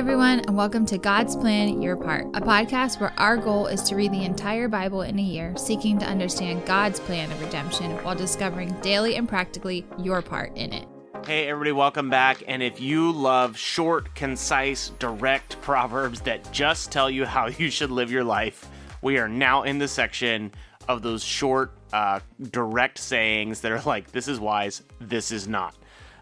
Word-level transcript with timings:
everyone, 0.00 0.40
and 0.40 0.56
welcome 0.56 0.86
to 0.86 0.96
God's 0.96 1.36
Plan 1.36 1.82
Your 1.82 1.94
Part, 1.94 2.24
a 2.32 2.40
podcast 2.40 2.98
where 3.00 3.12
our 3.18 3.36
goal 3.36 3.66
is 3.66 3.82
to 3.82 3.94
read 3.94 4.12
the 4.12 4.24
entire 4.24 4.66
Bible 4.66 5.02
in 5.02 5.18
a 5.18 5.22
year, 5.22 5.54
seeking 5.58 5.98
to 5.98 6.06
understand 6.06 6.64
God's 6.64 6.98
plan 6.98 7.30
of 7.30 7.38
redemption 7.42 7.90
while 8.02 8.14
discovering 8.14 8.72
daily 8.80 9.16
and 9.16 9.28
practically 9.28 9.84
your 9.98 10.22
part 10.22 10.56
in 10.56 10.72
it. 10.72 10.88
Hey, 11.26 11.48
everybody, 11.48 11.72
welcome 11.72 12.08
back. 12.08 12.42
And 12.48 12.62
if 12.62 12.80
you 12.80 13.12
love 13.12 13.58
short, 13.58 14.14
concise, 14.14 14.88
direct 14.98 15.60
proverbs 15.60 16.22
that 16.22 16.50
just 16.50 16.90
tell 16.90 17.10
you 17.10 17.26
how 17.26 17.48
you 17.58 17.68
should 17.68 17.90
live 17.90 18.10
your 18.10 18.24
life, 18.24 18.70
we 19.02 19.18
are 19.18 19.28
now 19.28 19.64
in 19.64 19.76
the 19.76 19.86
section 19.86 20.50
of 20.88 21.02
those 21.02 21.22
short, 21.22 21.72
uh, 21.92 22.20
direct 22.50 22.96
sayings 22.96 23.60
that 23.60 23.70
are 23.70 23.82
like, 23.82 24.12
this 24.12 24.28
is 24.28 24.40
wise, 24.40 24.82
this 24.98 25.30
is 25.30 25.46
not. 25.46 25.74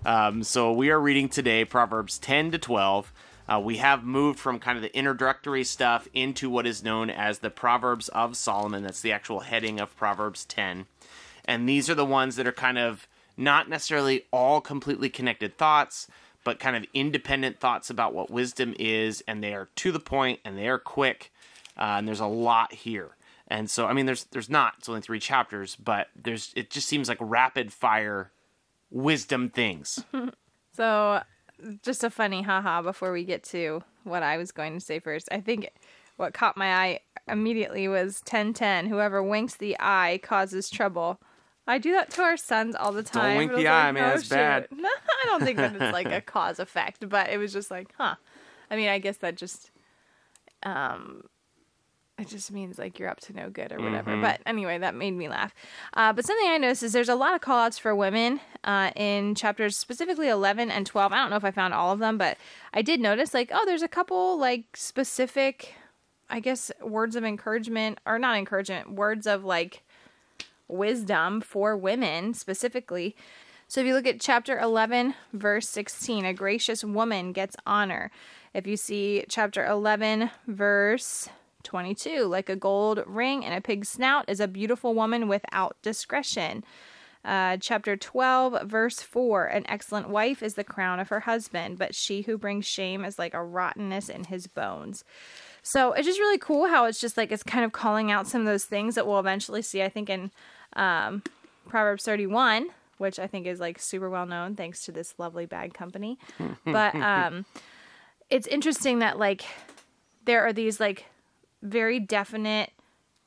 Um, 0.05 0.43
so 0.43 0.73
we 0.73 0.91
are 0.91 1.01
reading 1.01 1.29
today 1.29 1.65
Proverbs 1.65 2.19
10 2.19 2.51
to 2.51 2.59
12. 2.59 3.13
Uh, 3.49 3.59
we 3.59 3.79
have 3.79 4.05
moved 4.05 4.39
from 4.39 4.59
kind 4.59 4.77
of 4.77 4.83
the 4.83 4.97
introductory 4.97 5.65
stuff 5.65 6.07
into 6.13 6.51
what 6.51 6.67
is 6.67 6.83
known 6.83 7.09
as 7.09 7.39
the 7.39 7.51
Proverbs 7.51 8.09
of 8.11 8.37
Solomon. 8.37 8.83
That's 8.83 9.01
the 9.01 9.13
actual 9.13 9.41
heading 9.41 9.81
of 9.81 9.97
Proverbs 9.97 10.45
10. 10.45 10.87
And 11.47 11.69
these 11.69 11.89
are 11.89 11.95
the 11.95 12.05
ones 12.05 12.37
that 12.37 12.47
are 12.47 12.53
kind 12.53 12.77
of 12.77 13.09
not 13.37 13.69
necessarily 13.69 14.27
all 14.33 14.61
completely 14.61 15.09
connected 15.09 15.57
thoughts, 15.57 16.09
but 16.45 16.61
kind 16.61 16.77
of 16.77 16.85
independent 16.93 17.59
thoughts 17.59 17.89
about 17.89 18.13
what 18.13 18.31
wisdom 18.31 18.75
is. 18.79 19.25
And 19.27 19.43
they 19.43 19.55
are 19.55 19.69
to 19.77 19.93
the 19.93 20.01
point 20.01 20.41
and 20.45 20.59
they 20.59 20.69
are 20.69 20.79
quick. 20.79 21.33
Uh, 21.77 21.97
and 21.99 22.07
there's 22.07 22.21
a 22.21 22.27
lot 22.27 22.75
here. 22.75 23.17
And 23.47 23.71
so, 23.71 23.87
I 23.87 23.95
mean, 23.95 24.05
there's 24.05 24.25
there's 24.25 24.51
not. 24.51 24.75
It's 24.77 24.91
only 24.91 25.01
three 25.01 25.21
chapters, 25.21 25.75
but 25.75 26.09
there's 26.15 26.53
it 26.55 26.69
just 26.69 26.87
seems 26.87 27.09
like 27.09 27.17
rapid 27.19 27.73
fire 27.73 28.31
wisdom 28.91 29.49
things. 29.49 30.05
So, 30.79 31.23
just 31.83 32.05
a 32.05 32.11
funny 32.11 32.43
haha 32.43 32.83
before 32.83 33.13
we 33.13 33.25
get 33.25 33.43
to 33.45 33.83
what 34.05 34.23
I 34.23 34.37
was 34.37 34.53
going 34.53 34.75
to 34.75 34.81
say 34.81 34.99
first. 34.99 35.29
I 35.31 35.41
think 35.41 35.71
what 36.17 36.35
caught 36.35 36.57
my 36.57 36.75
eye 36.75 37.01
immediately 37.29 37.89
was 37.89 38.21
1010. 38.21 38.87
Whoever 38.87 39.23
winks 39.23 39.57
the 39.57 39.77
eye 39.79 40.21
causes 40.23 40.71
trouble. 40.71 41.21
I 41.67 41.79
do 41.79 41.93
that 41.93 42.11
to 42.13 42.23
our 42.23 42.37
sons 42.37 42.75
all 42.75 42.93
the 42.93 43.03
time. 43.03 43.37
wink 43.37 43.51
It 43.51 43.55
was 43.55 43.63
the 43.63 43.69
eye, 43.69 43.93
man, 43.93 44.11
that's 44.11 44.23
shoot. 44.23 44.31
bad. 44.31 44.69
No, 44.71 44.89
I 45.23 45.27
don't 45.27 45.45
think 45.45 45.59
that 45.59 45.75
it's 45.75 45.93
like 45.93 46.11
a 46.11 46.21
cause 46.27 46.59
effect, 46.59 47.09
but 47.09 47.29
it 47.29 47.37
was 47.37 47.53
just 47.53 47.71
like, 47.71 47.93
huh. 47.99 48.15
I 48.71 48.77
mean, 48.77 48.89
I 48.89 48.99
guess 48.99 49.19
that 49.19 49.37
just 49.37 49.71
um 50.63 51.23
it 52.19 52.29
just 52.29 52.51
means 52.51 52.79
like 52.79 52.99
you're 52.99 53.09
up 53.09 53.21
to 53.21 53.33
no 53.33 53.49
good 53.49 53.73
or 53.73 53.81
whatever. 53.81 54.11
Mm-hmm. 54.11 54.23
But 54.23 54.41
anyway, 54.45 54.79
that 54.79 54.95
made 54.95 55.13
me 55.13 55.29
laugh. 55.29 55.55
Uh, 55.95 56.13
but 56.13 56.25
something 56.25 56.49
I 56.49 56.59
noticed 56.59 56.83
is 56.83 56.93
there's 56.93 57.09
a 57.09 57.15
lot 57.15 57.35
of 57.35 57.41
call 57.41 57.61
outs 57.61 57.79
for 57.79 57.95
women 57.95 58.41
uh, 58.65 58.91
in 58.97 59.37
chapters 59.37 59.77
specifically 59.77 60.29
11 60.29 60.71
and 60.71 60.85
12. 60.85 61.13
I 61.13 61.17
don't 61.17 61.31
know 61.31 61.37
if 61.37 61.45
I 61.45 61.53
found 61.53 61.75
all 61.75 61.93
of 61.93 62.01
them, 62.01 62.19
but 62.19 62.37
I 62.75 62.83
did 62.83 63.01
notice 63.01 63.35
like, 63.35 63.51
oh, 63.53 63.65
there's 63.65 63.83
a 63.83 63.89
couple 63.89 64.37
like 64.37 64.77
specific, 64.77 65.75
I 66.29 66.41
guess, 66.41 66.73
words 66.83 67.15
of 67.15 67.25
encouragement 67.25 68.01
or 68.05 68.19
not 68.19 68.37
encouragement, 68.37 68.93
words 68.93 69.27
of 69.27 69.45
like 69.45 69.85
wisdom 70.67 71.41
for 71.41 71.77
women 71.77 72.35
specifically. 72.35 73.15
So 73.69 73.81
if 73.81 73.87
you 73.87 73.95
look 73.95 74.07
at 74.07 74.21
chapter 74.21 74.59
11, 74.59 75.15
verse 75.33 75.69
16, 75.69 76.25
a 76.25 76.35
gracious 76.35 76.83
woman 76.83 77.33
gets 77.33 77.55
honor. 77.65 78.11
If 78.55 78.67
you 78.67 78.77
see 78.77 79.25
chapter 79.29 79.65
11, 79.65 80.31
verse 80.47 81.29
22, 81.69 82.25
like 82.25 82.49
a 82.49 82.57
gold 82.57 83.05
ring 83.07 83.45
and 83.45 83.55
a 83.55 83.61
pig's 83.61 83.91
snout 83.91 84.25
is 84.27 84.41
a 84.41 84.49
beautiful 84.49 84.95
woman 84.95 85.29
without 85.29 85.77
discretion. 85.83 86.65
Uh, 87.25 87.59
chapter 87.61 87.95
12, 87.95 88.63
verse 88.67 89.03
4 89.03 89.45
An 89.45 89.67
excellent 89.69 90.09
wife 90.09 90.43
is 90.43 90.55
the 90.55 90.65
crown 90.65 90.99
of 90.99 91.11
her 91.11 91.21
husband, 91.21 91.77
but 91.77 91.95
she 91.95 92.23
who 92.23 92.39
brings 92.39 92.65
shame 92.65 93.05
is 93.05 93.19
like 93.19 93.35
a 93.35 93.45
rottenness 93.45 94.09
in 94.09 94.25
his 94.25 94.47
bones. 94.47 95.05
So 95.63 95.93
it's 95.93 96.07
just 96.07 96.19
really 96.19 96.39
cool 96.39 96.69
how 96.69 96.87
it's 96.87 97.01
just 97.01 97.19
like 97.19 97.31
it's 97.31 97.43
kind 97.43 97.67
of 97.67 97.73
calling 97.73 98.11
out 98.11 98.27
some 98.27 98.41
of 98.41 98.47
those 98.47 98.65
things 98.65 98.95
that 98.95 99.07
we'll 99.07 99.21
eventually 99.21 99.61
see, 99.61 99.83
I 99.83 99.91
think, 99.91 100.09
in 100.09 100.31
um, 100.75 101.23
Proverbs 101.69 102.05
31, 102.05 102.69
which 102.97 103.19
I 103.19 103.27
think 103.27 103.47
is 103.47 103.61
like 103.61 103.79
super 103.79 104.09
well 104.09 104.25
known 104.25 104.57
thanks 104.57 104.87
to 104.87 104.93
this 104.93 105.15
lovely 105.19 105.45
bag 105.45 105.75
company. 105.75 106.19
but 106.65 106.95
um, 106.95 107.45
it's 108.31 108.47
interesting 108.47 109.01
that 109.01 109.19
like 109.19 109.45
there 110.25 110.47
are 110.47 110.53
these 110.55 110.81
like 110.81 111.05
very 111.63 112.01
definite 112.01 112.73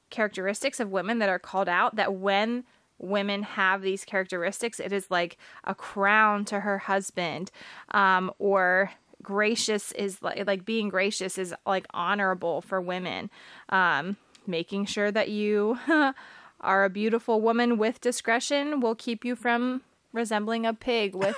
characteristics 0.09 0.80
of 0.80 0.92
women 0.92 1.19
that 1.19 1.30
are 1.30 1.40
called 1.40 1.69
out 1.69 1.96
that 1.96 2.14
when 2.14 2.64
women 3.00 3.44
have 3.44 3.81
these 3.81 4.06
characteristics 4.06 4.80
it 4.80 4.94
is 4.94 5.09
like 5.09 5.38
a 5.64 5.74
crown 5.74 6.46
to 6.46 6.59
her 6.59 6.78
husband 6.78 7.50
um, 7.91 8.31
or 8.38 8.91
gracious 9.24 9.91
is 9.94 10.22
like 10.22 10.46
like 10.46 10.66
being 10.66 10.90
gracious 10.90 11.38
is 11.38 11.53
like 11.66 11.88
honorable 11.94 12.62
for 12.62 12.80
women 12.80 13.30
um, 13.70 14.18
making 14.46 14.86
sure 14.86 15.12
that 15.12 15.30
you 15.30 15.80
are 16.62 16.84
a 16.84 16.90
beautiful 16.90 17.41
woman 17.41 17.78
with 17.78 18.02
discretion 18.02 18.80
will 18.81 18.96
keep 18.96 19.25
you 19.25 19.36
from 19.36 19.81
resembling 20.14 20.66
a 20.66 20.74
pig 20.74 21.16
with 21.16 21.36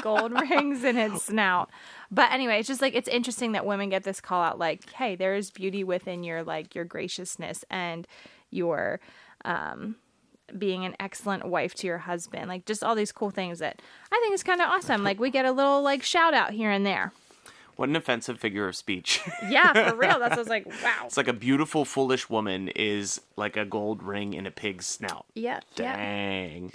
gold 0.00 0.32
rings 0.50 0.84
in 0.84 0.96
its 0.96 1.24
snout. 1.24 1.70
But 2.12 2.30
anyway, 2.30 2.58
it's 2.58 2.68
just 2.68 2.82
like 2.82 2.94
it's 2.94 3.08
interesting 3.08 3.52
that 3.52 3.64
women 3.64 3.88
get 3.88 4.04
this 4.04 4.20
call 4.20 4.42
out 4.42 4.58
like, 4.58 4.92
hey, 4.92 5.16
there 5.16 5.34
is 5.34 5.50
beauty 5.50 5.82
within 5.82 6.22
your 6.22 6.44
like 6.44 6.74
your 6.74 6.84
graciousness 6.84 7.64
and 7.70 8.06
your 8.50 9.00
um 9.46 9.96
being 10.58 10.84
an 10.84 10.94
excellent 11.00 11.46
wife 11.46 11.74
to 11.76 11.86
your 11.86 11.98
husband. 11.98 12.48
Like 12.48 12.66
just 12.66 12.84
all 12.84 12.94
these 12.94 13.12
cool 13.12 13.30
things 13.30 13.60
that 13.60 13.80
I 14.12 14.20
think 14.22 14.34
is 14.34 14.42
kind 14.42 14.60
of 14.60 14.68
awesome. 14.68 15.02
Like 15.02 15.18
we 15.18 15.30
get 15.30 15.46
a 15.46 15.52
little 15.52 15.82
like 15.82 16.02
shout 16.02 16.34
out 16.34 16.50
here 16.52 16.70
and 16.70 16.84
there. 16.84 17.12
What 17.76 17.88
an 17.88 17.96
offensive 17.96 18.38
figure 18.38 18.68
of 18.68 18.76
speech. 18.76 19.22
Yeah, 19.48 19.90
for 19.90 19.96
real. 19.96 20.18
That's 20.18 20.30
what 20.30 20.32
I 20.32 20.36
was 20.36 20.48
like, 20.48 20.66
wow. 20.66 21.04
it's 21.06 21.16
like 21.16 21.28
a 21.28 21.32
beautiful, 21.32 21.86
foolish 21.86 22.28
woman 22.28 22.68
is 22.68 23.20
like 23.36 23.56
a 23.56 23.64
gold 23.64 24.02
ring 24.02 24.34
in 24.34 24.46
a 24.46 24.50
pig's 24.50 24.86
snout. 24.86 25.24
Yeah, 25.34 25.60
yeah. 25.76 26.68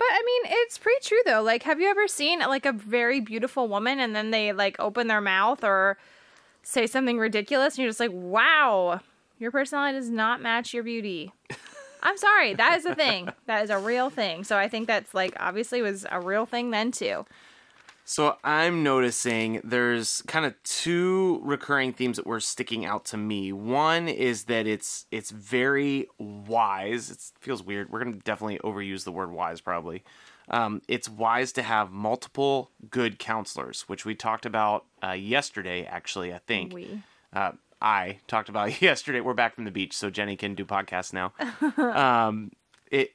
But 0.00 0.08
I 0.12 0.22
mean, 0.24 0.52
it's 0.62 0.78
pretty 0.78 1.06
true 1.06 1.20
though. 1.26 1.42
Like, 1.42 1.62
have 1.64 1.78
you 1.78 1.90
ever 1.90 2.08
seen 2.08 2.38
like 2.38 2.64
a 2.64 2.72
very 2.72 3.20
beautiful 3.20 3.68
woman 3.68 4.00
and 4.00 4.16
then 4.16 4.30
they 4.30 4.54
like 4.54 4.76
open 4.78 5.08
their 5.08 5.20
mouth 5.20 5.62
or 5.62 5.98
say 6.62 6.86
something 6.86 7.18
ridiculous 7.18 7.74
and 7.74 7.82
you're 7.82 7.90
just 7.90 8.00
like, 8.00 8.10
wow, 8.10 9.00
your 9.38 9.50
personality 9.50 9.98
does 9.98 10.08
not 10.08 10.40
match 10.40 10.72
your 10.72 10.84
beauty. 10.84 11.32
I'm 12.02 12.16
sorry, 12.16 12.54
that 12.54 12.78
is 12.78 12.86
a 12.86 12.94
thing. 12.94 13.28
That 13.44 13.62
is 13.62 13.68
a 13.68 13.76
real 13.76 14.08
thing. 14.08 14.42
So 14.42 14.56
I 14.56 14.68
think 14.68 14.86
that's 14.86 15.12
like 15.12 15.36
obviously 15.38 15.82
was 15.82 16.06
a 16.10 16.18
real 16.18 16.46
thing 16.46 16.70
then 16.70 16.92
too. 16.92 17.26
So 18.10 18.36
I'm 18.42 18.82
noticing 18.82 19.60
there's 19.62 20.22
kind 20.22 20.44
of 20.44 20.60
two 20.64 21.38
recurring 21.44 21.92
themes 21.92 22.16
that 22.16 22.26
were 22.26 22.40
sticking 22.40 22.84
out 22.84 23.04
to 23.04 23.16
me. 23.16 23.52
One 23.52 24.08
is 24.08 24.46
that 24.46 24.66
it's 24.66 25.06
it's 25.12 25.30
very 25.30 26.08
wise. 26.18 27.08
It 27.12 27.20
feels 27.38 27.62
weird. 27.62 27.88
We're 27.88 28.02
gonna 28.02 28.16
definitely 28.16 28.58
overuse 28.64 29.04
the 29.04 29.12
word 29.12 29.30
wise 29.30 29.60
probably. 29.60 30.02
Um, 30.48 30.82
it's 30.88 31.08
wise 31.08 31.52
to 31.52 31.62
have 31.62 31.92
multiple 31.92 32.72
good 32.90 33.20
counselors, 33.20 33.82
which 33.82 34.04
we 34.04 34.16
talked 34.16 34.44
about 34.44 34.86
uh, 35.04 35.12
yesterday. 35.12 35.84
Actually, 35.84 36.34
I 36.34 36.38
think 36.38 36.74
We. 36.74 37.04
uh, 37.32 37.52
I 37.80 38.18
talked 38.26 38.48
about 38.48 38.82
yesterday. 38.82 39.20
We're 39.20 39.34
back 39.34 39.54
from 39.54 39.66
the 39.66 39.70
beach, 39.70 39.96
so 39.96 40.10
Jenny 40.10 40.34
can 40.34 40.56
do 40.56 40.64
podcasts 40.64 41.12
now. 41.12 41.32
um, 42.26 42.50
it 42.90 43.12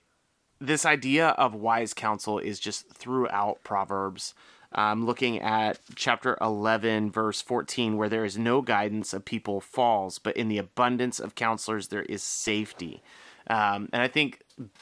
this 0.61 0.85
idea 0.85 1.31
of 1.31 1.53
wise 1.53 1.93
counsel 1.93 2.39
is 2.39 2.61
just 2.61 2.89
throughout 2.93 3.61
Proverbs. 3.65 4.33
I'm 4.75 5.05
looking 5.05 5.39
at 5.39 5.79
chapter 5.95 6.37
11, 6.41 7.09
verse 7.11 7.41
14, 7.41 7.97
where 7.97 8.09
there 8.09 8.25
is 8.25 8.37
no 8.37 8.61
guidance, 8.61 9.13
a 9.13 9.19
people 9.19 9.61
falls, 9.61 10.19
but 10.19 10.35
in 10.35 10.49
the 10.49 10.57
abundance 10.57 11.19
of 11.19 11.33
counselors, 11.33 11.87
there 11.87 12.03
is 12.03 12.21
safety. 12.21 13.01
Um, 13.47 13.89
and 13.93 14.01
I 14.01 14.07
think 14.07 14.41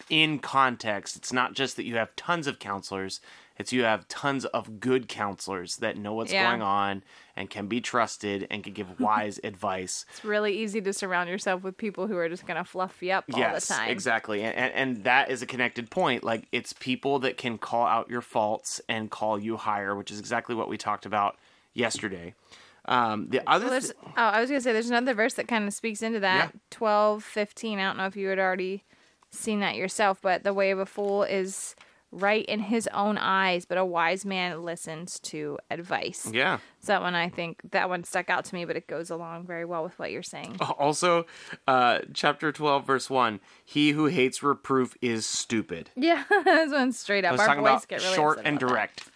in 0.09 0.39
context, 0.39 1.16
it's 1.16 1.34
not 1.34 1.53
just 1.53 1.75
that 1.78 1.84
you 1.85 1.95
have 1.95 2.16
tons 2.16 2.47
of 2.47 2.59
counselors, 2.59 3.19
it's 3.57 3.72
you 3.72 3.84
have 3.84 4.07
tons 4.07 4.45
of 4.45 4.79
good 4.79 5.07
counselors 5.07 5.78
that 5.78 5.97
know 5.97 6.13
what's 6.13 6.31
Yeah. 6.34 6.50
going 6.50 6.61
on 6.61 7.03
and 7.35 7.50
can 7.50 7.67
be 7.67 7.81
trusted 7.81 8.47
and 8.52 8.64
can 8.64 8.73
give 8.73 8.99
wise 8.99 9.40
advice. 9.43 10.05
It's 10.11 10.23
really 10.25 10.58
easy 10.58 10.81
to 10.81 10.93
surround 10.93 11.29
yourself 11.29 11.64
with 11.64 11.78
people 11.78 12.08
who 12.08 12.17
are 12.17 12.29
just 12.29 12.46
gonna 12.46 12.64
fluff 12.66 13.02
you 13.02 13.11
up 13.11 13.25
all 13.34 13.40
yes, 13.40 13.67
the 13.67 13.73
time. 13.75 13.90
exactly. 13.90 14.43
And, 14.43 14.55
and 14.55 14.73
and 14.73 15.03
that 15.05 15.29
is 15.31 15.41
a 15.41 15.46
connected 15.46 15.90
point. 15.90 16.23
Like 16.23 16.47
it's 16.52 16.73
people 16.73 17.19
that 17.19 17.37
can 17.37 17.58
call 17.58 17.85
out 17.85 18.09
your 18.09 18.22
faults 18.22 18.81
and 18.90 19.09
call 19.11 19.40
you 19.40 19.58
higher, 19.58 19.96
which 19.96 20.11
is 20.11 20.19
exactly 20.19 20.55
what 20.55 20.67
we 20.69 20.78
talked 20.78 21.05
about 21.05 21.37
yesterday. 21.73 22.34
Um, 22.85 23.29
the 23.29 23.41
other 23.49 23.67
Well, 23.69 23.79
th- 23.79 23.93
oh, 24.03 24.11
I 24.16 24.41
was 24.41 24.49
gonna 24.49 24.61
say 24.61 24.73
there's 24.73 24.90
another 24.90 25.14
verse 25.14 25.35
that 25.35 25.47
kind 25.47 25.67
of 25.67 25.73
speaks 25.73 26.02
into 26.02 26.19
that. 26.19 26.52
Yeah. 26.53 26.59
Twelve 26.69 27.23
fifteen. 27.23 27.79
I 27.79 27.84
don't 27.84 27.97
know 27.97 28.08
if 28.08 28.16
you 28.16 28.28
had 28.28 28.40
already 28.40 28.84
seen 29.34 29.59
that 29.59 29.76
yourself, 29.76 30.20
but 30.22 30.44
the 30.44 30.53
way 30.53 30.72
of 30.72 30.80
a 30.80 30.85
fool 30.85 31.24
is 31.24 31.76
right 32.16 32.46
in 32.46 32.59
his 32.59 32.88
own 32.94 33.18
eyes, 33.18 33.66
but 33.66 33.76
a 33.80 33.84
wise 33.84 34.24
man 34.24 34.62
listens 34.62 35.20
to 35.20 35.58
advice. 35.72 36.30
yeah. 36.32 36.58
So 36.80 36.88
that 36.94 37.02
one 37.02 37.16
I 37.16 37.28
think 37.30 37.59
that 37.72 37.90
one 37.90 38.03
stuck 38.03 38.30
out 38.30 38.46
to 38.46 38.53
me, 38.56 38.66
but 38.66 38.76
it 38.76 38.85
goes 38.88 39.09
along 39.09 39.47
very 39.47 39.66
well 39.66 39.84
with 39.84 39.97
what 39.97 40.12
you're 40.12 40.22
saying. 40.22 40.58
Also, 40.78 41.26
uh, 41.68 42.00
chapter 42.14 42.52
twelve, 42.52 42.85
verse 42.85 43.09
one: 43.09 43.40
He 43.66 43.91
who 43.91 44.06
hates 44.06 44.44
reproof 44.44 44.96
is 45.02 45.26
stupid. 45.26 45.90
Yeah, 45.96 46.24
this 46.44 46.72
one's 46.72 47.00
straight 47.00 47.26
I 47.26 47.29
up. 47.29 47.32
was 47.34 47.41
Our 47.41 47.47
talking 47.47 47.62
about 47.64 47.88
get 47.88 48.02
really 48.03 48.16
short 48.16 48.41
and 48.46 48.59
direct. 48.59 49.06
that. 49.06 49.12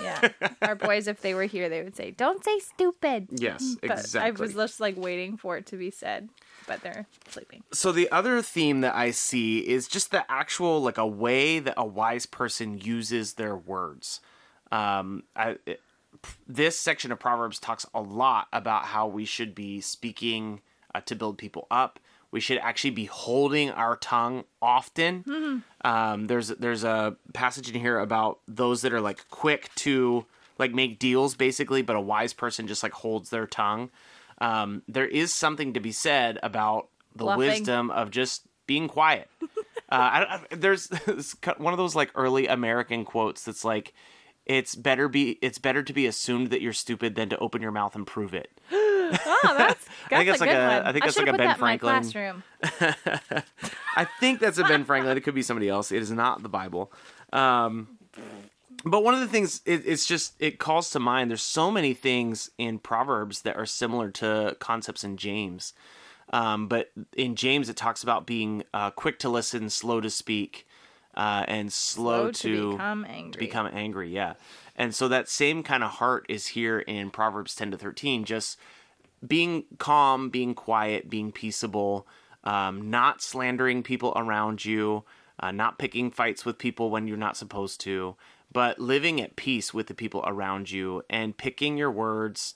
Yeah. 0.00 0.28
Our 0.62 0.74
boys, 0.74 1.08
if 1.08 1.20
they 1.20 1.34
were 1.34 1.44
here, 1.44 1.68
they 1.68 1.82
would 1.82 1.96
say, 1.96 2.10
"Don't 2.10 2.44
say 2.44 2.58
stupid." 2.58 3.28
Yes, 3.30 3.76
But 3.82 3.92
exactly. 3.92 4.28
I 4.28 4.30
was 4.32 4.54
just 4.54 4.80
like 4.80 4.96
waiting 4.96 5.36
for 5.36 5.56
it 5.56 5.66
to 5.66 5.76
be 5.76 5.90
said, 5.90 6.28
but 6.66 6.80
they're 6.82 7.06
sleeping. 7.28 7.62
So 7.72 7.92
the 7.92 8.10
other 8.10 8.42
theme 8.42 8.80
that 8.82 8.94
I 8.94 9.10
see 9.10 9.58
is 9.58 9.88
just 9.88 10.10
the 10.10 10.30
actual 10.30 10.82
like 10.82 10.98
a 10.98 11.06
way 11.06 11.58
that 11.58 11.74
a 11.76 11.86
wise 11.86 12.26
person 12.26 12.78
uses 12.78 13.34
their 13.34 13.56
words. 13.56 14.20
Um, 14.72 15.24
I, 15.36 15.56
it, 15.66 15.80
this 16.46 16.78
section 16.78 17.12
of 17.12 17.18
Proverbs 17.18 17.58
talks 17.58 17.86
a 17.94 18.00
lot 18.00 18.48
about 18.52 18.86
how 18.86 19.06
we 19.06 19.24
should 19.24 19.54
be 19.54 19.80
speaking 19.80 20.60
uh, 20.94 21.00
to 21.02 21.14
build 21.14 21.38
people 21.38 21.66
up. 21.70 21.98
We 22.34 22.40
should 22.40 22.58
actually 22.58 22.90
be 22.90 23.04
holding 23.04 23.70
our 23.70 23.94
tongue 23.94 24.42
often. 24.60 25.62
Um, 25.84 26.26
there's 26.26 26.48
there's 26.48 26.82
a 26.82 27.14
passage 27.32 27.70
in 27.70 27.80
here 27.80 28.00
about 28.00 28.40
those 28.48 28.82
that 28.82 28.92
are 28.92 29.00
like 29.00 29.28
quick 29.30 29.72
to 29.76 30.26
like 30.58 30.74
make 30.74 30.98
deals 30.98 31.36
basically, 31.36 31.82
but 31.82 31.94
a 31.94 32.00
wise 32.00 32.32
person 32.32 32.66
just 32.66 32.82
like 32.82 32.90
holds 32.90 33.30
their 33.30 33.46
tongue. 33.46 33.88
Um, 34.38 34.82
there 34.88 35.06
is 35.06 35.32
something 35.32 35.74
to 35.74 35.80
be 35.80 35.92
said 35.92 36.40
about 36.42 36.88
the 37.14 37.22
Bluffing. 37.22 37.38
wisdom 37.38 37.92
of 37.92 38.10
just 38.10 38.42
being 38.66 38.88
quiet. 38.88 39.30
uh, 39.42 39.44
I, 39.88 40.24
I, 40.50 40.56
there's 40.56 40.88
one 41.58 41.72
of 41.72 41.78
those 41.78 41.94
like 41.94 42.10
early 42.16 42.48
American 42.48 43.04
quotes 43.04 43.44
that's 43.44 43.64
like, 43.64 43.94
"It's 44.44 44.74
better 44.74 45.08
be 45.08 45.38
it's 45.40 45.58
better 45.60 45.84
to 45.84 45.92
be 45.92 46.06
assumed 46.08 46.50
that 46.50 46.62
you're 46.62 46.72
stupid 46.72 47.14
than 47.14 47.28
to 47.28 47.38
open 47.38 47.62
your 47.62 47.70
mouth 47.70 47.94
and 47.94 48.04
prove 48.04 48.34
it." 48.34 48.50
Oh, 49.26 49.54
that's, 49.56 49.84
that's 50.10 50.24
think 50.24 50.36
a 50.36 50.40
like 50.40 50.50
a- 50.50 50.54
one. 50.76 50.86
I 50.86 50.92
think 50.92 51.04
that's 51.04 51.14
should've 51.16 51.26
like 51.28 51.34
a 51.34 51.38
Ben 51.38 51.46
that 51.48 51.56
in 51.56 51.60
my 51.60 51.78
Franklin. 51.78 52.42
classroom. 52.72 53.44
I 53.96 54.04
think 54.20 54.40
that's 54.40 54.58
a 54.58 54.64
Ben 54.64 54.84
Franklin. 54.84 55.16
It 55.16 55.20
could 55.22 55.34
be 55.34 55.42
somebody 55.42 55.68
else. 55.68 55.92
It 55.92 56.02
is 56.02 56.10
not 56.10 56.42
the 56.42 56.48
Bible. 56.48 56.92
Um, 57.32 57.98
but 58.84 59.02
one 59.02 59.14
of 59.14 59.20
the 59.20 59.26
things 59.28 59.60
it, 59.64 59.82
it's 59.86 60.06
just 60.06 60.34
it 60.38 60.58
calls 60.58 60.90
to 60.90 61.00
mind. 61.00 61.30
There's 61.30 61.42
so 61.42 61.70
many 61.70 61.94
things 61.94 62.50
in 62.58 62.78
Proverbs 62.78 63.42
that 63.42 63.56
are 63.56 63.66
similar 63.66 64.10
to 64.12 64.56
concepts 64.60 65.04
in 65.04 65.16
James. 65.16 65.72
Um, 66.32 66.68
but 66.68 66.90
in 67.16 67.36
James, 67.36 67.68
it 67.68 67.76
talks 67.76 68.02
about 68.02 68.26
being 68.26 68.64
uh, 68.72 68.90
quick 68.90 69.18
to 69.20 69.28
listen, 69.28 69.68
slow 69.70 70.00
to 70.00 70.10
speak, 70.10 70.66
uh, 71.14 71.44
and 71.46 71.72
slow, 71.72 72.32
Slow 72.32 72.50
to 72.50 72.70
become 72.72 73.04
angry. 73.04 73.32
to 73.32 73.38
become 73.38 73.66
angry. 73.72 74.10
Yeah, 74.10 74.34
and 74.74 74.94
so 74.94 75.06
that 75.08 75.28
same 75.28 75.62
kind 75.62 75.84
of 75.84 75.90
heart 75.92 76.26
is 76.28 76.48
here 76.48 76.78
in 76.80 77.10
Proverbs 77.10 77.54
10 77.54 77.70
to 77.72 77.78
13. 77.78 78.24
Just 78.24 78.58
being 79.26 79.64
calm, 79.78 80.30
being 80.30 80.54
quiet, 80.54 81.08
being 81.08 81.32
peaceable, 81.32 82.06
um, 82.44 82.90
not 82.90 83.22
slandering 83.22 83.82
people 83.82 84.12
around 84.16 84.64
you, 84.64 85.04
uh, 85.40 85.50
not 85.50 85.78
picking 85.78 86.10
fights 86.10 86.44
with 86.44 86.58
people 86.58 86.90
when 86.90 87.06
you're 87.08 87.16
not 87.16 87.36
supposed 87.36 87.80
to, 87.80 88.16
but 88.52 88.78
living 88.78 89.20
at 89.20 89.36
peace 89.36 89.74
with 89.74 89.86
the 89.86 89.94
people 89.94 90.22
around 90.26 90.70
you 90.70 91.02
and 91.10 91.36
picking 91.36 91.76
your 91.76 91.90
words 91.90 92.54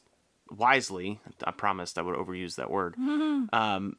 wisely. 0.51 1.21
I 1.45 1.51
promised 1.51 1.99
I 1.99 2.03
would 2.03 2.17
overuse 2.17 2.57
that 2.57 2.71
word. 2.71 2.97
Um, 3.53 3.97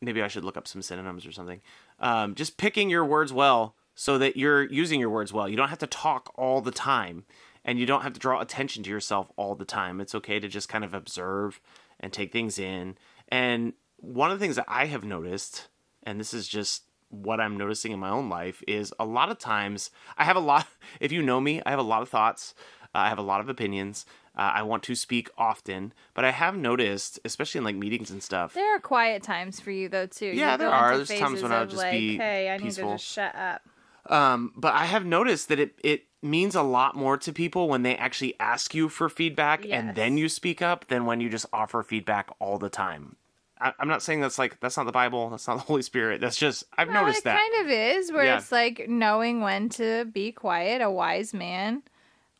maybe 0.00 0.22
I 0.22 0.28
should 0.28 0.44
look 0.44 0.56
up 0.56 0.68
some 0.68 0.82
synonyms 0.82 1.26
or 1.26 1.32
something. 1.32 1.60
Um, 1.98 2.34
just 2.34 2.56
picking 2.56 2.90
your 2.90 3.04
words 3.04 3.32
well 3.32 3.74
so 3.94 4.18
that 4.18 4.36
you're 4.36 4.70
using 4.70 5.00
your 5.00 5.10
words 5.10 5.32
well. 5.32 5.48
You 5.48 5.56
don't 5.56 5.70
have 5.70 5.78
to 5.78 5.86
talk 5.86 6.32
all 6.36 6.60
the 6.60 6.70
time 6.70 7.24
and 7.64 7.78
you 7.78 7.86
don't 7.86 8.02
have 8.02 8.12
to 8.12 8.20
draw 8.20 8.40
attention 8.40 8.82
to 8.84 8.90
yourself 8.90 9.30
all 9.36 9.54
the 9.54 9.64
time. 9.64 10.00
It's 10.00 10.14
okay 10.14 10.38
to 10.38 10.48
just 10.48 10.68
kind 10.68 10.84
of 10.84 10.94
observe 10.94 11.60
and 12.00 12.12
take 12.12 12.32
things 12.32 12.58
in. 12.58 12.96
And 13.28 13.72
one 13.96 14.30
of 14.30 14.38
the 14.38 14.44
things 14.44 14.56
that 14.56 14.66
I 14.68 14.86
have 14.86 15.04
noticed, 15.04 15.68
and 16.02 16.18
this 16.20 16.32
is 16.32 16.46
just 16.48 16.84
what 17.10 17.40
I'm 17.40 17.56
noticing 17.56 17.92
in 17.92 17.98
my 17.98 18.10
own 18.10 18.28
life, 18.28 18.62
is 18.68 18.92
a 18.98 19.04
lot 19.04 19.30
of 19.30 19.38
times 19.38 19.90
I 20.16 20.24
have 20.24 20.36
a 20.36 20.40
lot, 20.40 20.66
if 21.00 21.12
you 21.12 21.22
know 21.22 21.40
me, 21.40 21.60
I 21.66 21.70
have 21.70 21.78
a 21.78 21.82
lot 21.82 22.02
of 22.02 22.08
thoughts, 22.08 22.54
uh, 22.94 22.98
I 22.98 23.08
have 23.08 23.18
a 23.18 23.22
lot 23.22 23.40
of 23.40 23.48
opinions. 23.48 24.06
Uh, 24.36 24.52
I 24.54 24.62
want 24.62 24.84
to 24.84 24.94
speak 24.94 25.28
often, 25.36 25.92
but 26.14 26.24
I 26.24 26.30
have 26.30 26.56
noticed, 26.56 27.18
especially 27.24 27.58
in 27.58 27.64
like 27.64 27.74
meetings 27.74 28.08
and 28.12 28.22
stuff, 28.22 28.54
There 28.54 28.72
are 28.76 28.78
quiet 28.78 29.22
times 29.24 29.58
for 29.58 29.72
you 29.72 29.88
though 29.88 30.06
too. 30.06 30.26
Yeah, 30.26 30.52
You 30.52 30.58
there 30.58 30.70
are. 30.70 30.96
There's 30.96 31.08
times 31.08 31.42
when 31.42 31.50
I'll 31.50 31.66
just 31.66 31.76
like, 31.78 31.90
be 31.90 32.16
Hey, 32.18 32.48
I 32.48 32.56
peaceful. 32.56 32.90
need 32.90 32.98
to 32.98 33.02
just 33.02 33.12
shut 33.12 33.34
up. 33.34 33.62
Um, 34.06 34.52
but 34.56 34.74
I 34.74 34.84
have 34.84 35.04
noticed 35.04 35.48
that 35.48 35.58
it 35.58 35.78
it 35.82 36.04
means 36.22 36.54
a 36.54 36.62
lot 36.62 36.96
more 36.96 37.16
to 37.16 37.32
people 37.32 37.68
when 37.68 37.82
they 37.82 37.96
actually 37.96 38.34
ask 38.40 38.74
you 38.74 38.88
for 38.88 39.08
feedback 39.08 39.64
and 39.68 39.94
then 39.94 40.18
you 40.18 40.28
speak 40.28 40.60
up 40.60 40.88
than 40.88 41.06
when 41.06 41.20
you 41.20 41.28
just 41.28 41.46
offer 41.52 41.82
feedback 41.82 42.28
all 42.40 42.58
the 42.58 42.68
time. 42.68 43.16
I, 43.60 43.72
I'm 43.78 43.88
not 43.88 44.02
saying 44.02 44.20
that's 44.20 44.38
like 44.38 44.58
that's 44.60 44.76
not 44.76 44.86
the 44.86 44.92
Bible, 44.92 45.30
that's 45.30 45.46
not 45.46 45.54
the 45.56 45.62
Holy 45.62 45.82
Spirit. 45.82 46.20
That's 46.20 46.36
just 46.36 46.64
I've 46.76 46.88
No, 46.88 47.02
noticed 47.02 47.20
it 47.20 47.24
that. 47.24 47.38
kind 47.38 47.64
of 47.66 47.70
is 47.72 48.12
where 48.12 48.24
Yeah. 48.24 48.38
it's 48.38 48.52
like 48.52 48.88
knowing 48.88 49.40
when 49.40 49.68
to 49.70 50.04
be 50.06 50.32
quiet. 50.32 50.82
A 50.82 50.90
wise 50.90 51.32
man 51.34 51.82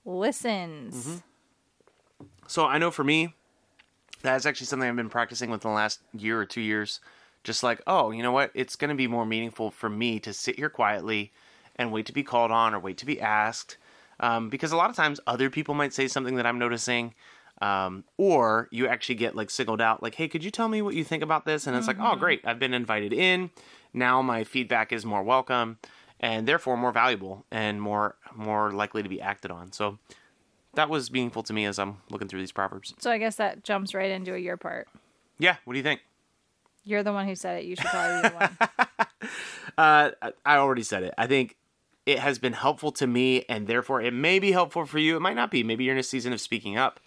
listens. 0.04 1.06
Mm-hmm. 1.06 2.26
So 2.46 2.64
I 2.64 2.78
know 2.78 2.90
for 2.90 3.04
me, 3.04 3.34
that's 4.22 4.46
actually 4.46 4.66
something 4.66 4.88
I've 4.88 4.96
been 4.96 5.10
practicing 5.10 5.50
within 5.50 5.70
the 5.70 5.74
last 5.76 6.00
year 6.16 6.40
or 6.40 6.46
two 6.46 6.60
years. 6.60 7.00
Just 7.44 7.62
like, 7.62 7.80
oh, 7.86 8.10
you 8.10 8.22
know 8.22 8.32
what? 8.32 8.50
It's 8.54 8.74
going 8.76 8.88
to 8.88 8.94
be 8.96 9.06
more 9.06 9.24
meaningful 9.24 9.70
for 9.70 9.88
me 9.88 10.18
to 10.20 10.32
sit 10.32 10.56
here 10.56 10.68
quietly 10.68 11.32
and 11.78 11.92
wait 11.92 12.06
to 12.06 12.12
be 12.12 12.22
called 12.22 12.50
on 12.50 12.74
or 12.74 12.80
wait 12.80 12.98
to 12.98 13.06
be 13.06 13.20
asked. 13.20 13.76
Um, 14.20 14.48
because 14.48 14.72
a 14.72 14.76
lot 14.76 14.90
of 14.90 14.96
times 14.96 15.20
other 15.26 15.48
people 15.48 15.74
might 15.74 15.92
say 15.94 16.08
something 16.08 16.34
that 16.36 16.46
I'm 16.46 16.58
noticing. 16.58 17.14
Um, 17.60 18.04
or 18.16 18.68
you 18.70 18.86
actually 18.86 19.16
get 19.16 19.34
like 19.34 19.50
singled 19.50 19.80
out, 19.80 20.02
like, 20.02 20.14
hey, 20.14 20.28
could 20.28 20.44
you 20.44 20.50
tell 20.50 20.68
me 20.68 20.80
what 20.80 20.94
you 20.94 21.02
think 21.02 21.24
about 21.24 21.44
this? 21.44 21.66
And 21.66 21.76
it's 21.76 21.88
like, 21.88 21.98
oh, 21.98 22.14
great, 22.14 22.40
I've 22.44 22.60
been 22.60 22.72
invited 22.74 23.12
in. 23.12 23.50
Now 23.92 24.22
my 24.22 24.44
feedback 24.44 24.92
is 24.92 25.04
more 25.04 25.24
welcome 25.24 25.78
and 26.20 26.46
therefore 26.46 26.76
more 26.76 26.92
valuable 26.92 27.44
and 27.50 27.80
more 27.80 28.16
more 28.34 28.70
likely 28.70 29.02
to 29.02 29.08
be 29.08 29.20
acted 29.20 29.50
on. 29.50 29.72
So 29.72 29.98
that 30.74 30.88
was 30.88 31.10
meaningful 31.10 31.42
to 31.44 31.52
me 31.52 31.64
as 31.64 31.78
I'm 31.78 31.98
looking 32.10 32.28
through 32.28 32.40
these 32.40 32.52
proverbs. 32.52 32.94
So 32.98 33.10
I 33.10 33.18
guess 33.18 33.36
that 33.36 33.64
jumps 33.64 33.92
right 33.94 34.10
into 34.10 34.34
a 34.34 34.38
your 34.38 34.56
part. 34.56 34.86
Yeah, 35.38 35.56
what 35.64 35.74
do 35.74 35.78
you 35.78 35.82
think? 35.82 36.00
You're 36.84 37.02
the 37.02 37.12
one 37.12 37.26
who 37.26 37.34
said 37.34 37.58
it. 37.58 37.64
You 37.64 37.76
should 37.76 37.86
probably 37.86 38.22
be 38.22 38.28
the 38.28 38.34
one. 38.34 38.88
Uh, 39.76 40.10
I 40.44 40.56
already 40.56 40.82
said 40.82 41.04
it. 41.04 41.14
I 41.16 41.28
think 41.28 41.54
it 42.08 42.20
has 42.20 42.38
been 42.38 42.54
helpful 42.54 42.90
to 42.90 43.06
me, 43.06 43.44
and 43.50 43.66
therefore 43.66 44.00
it 44.00 44.14
may 44.14 44.38
be 44.38 44.50
helpful 44.50 44.86
for 44.86 44.98
you. 44.98 45.14
It 45.14 45.20
might 45.20 45.36
not 45.36 45.50
be. 45.50 45.62
Maybe 45.62 45.84
you're 45.84 45.94
in 45.94 46.00
a 46.00 46.02
season 46.02 46.32
of 46.32 46.40
speaking 46.40 46.78
up. 46.78 47.00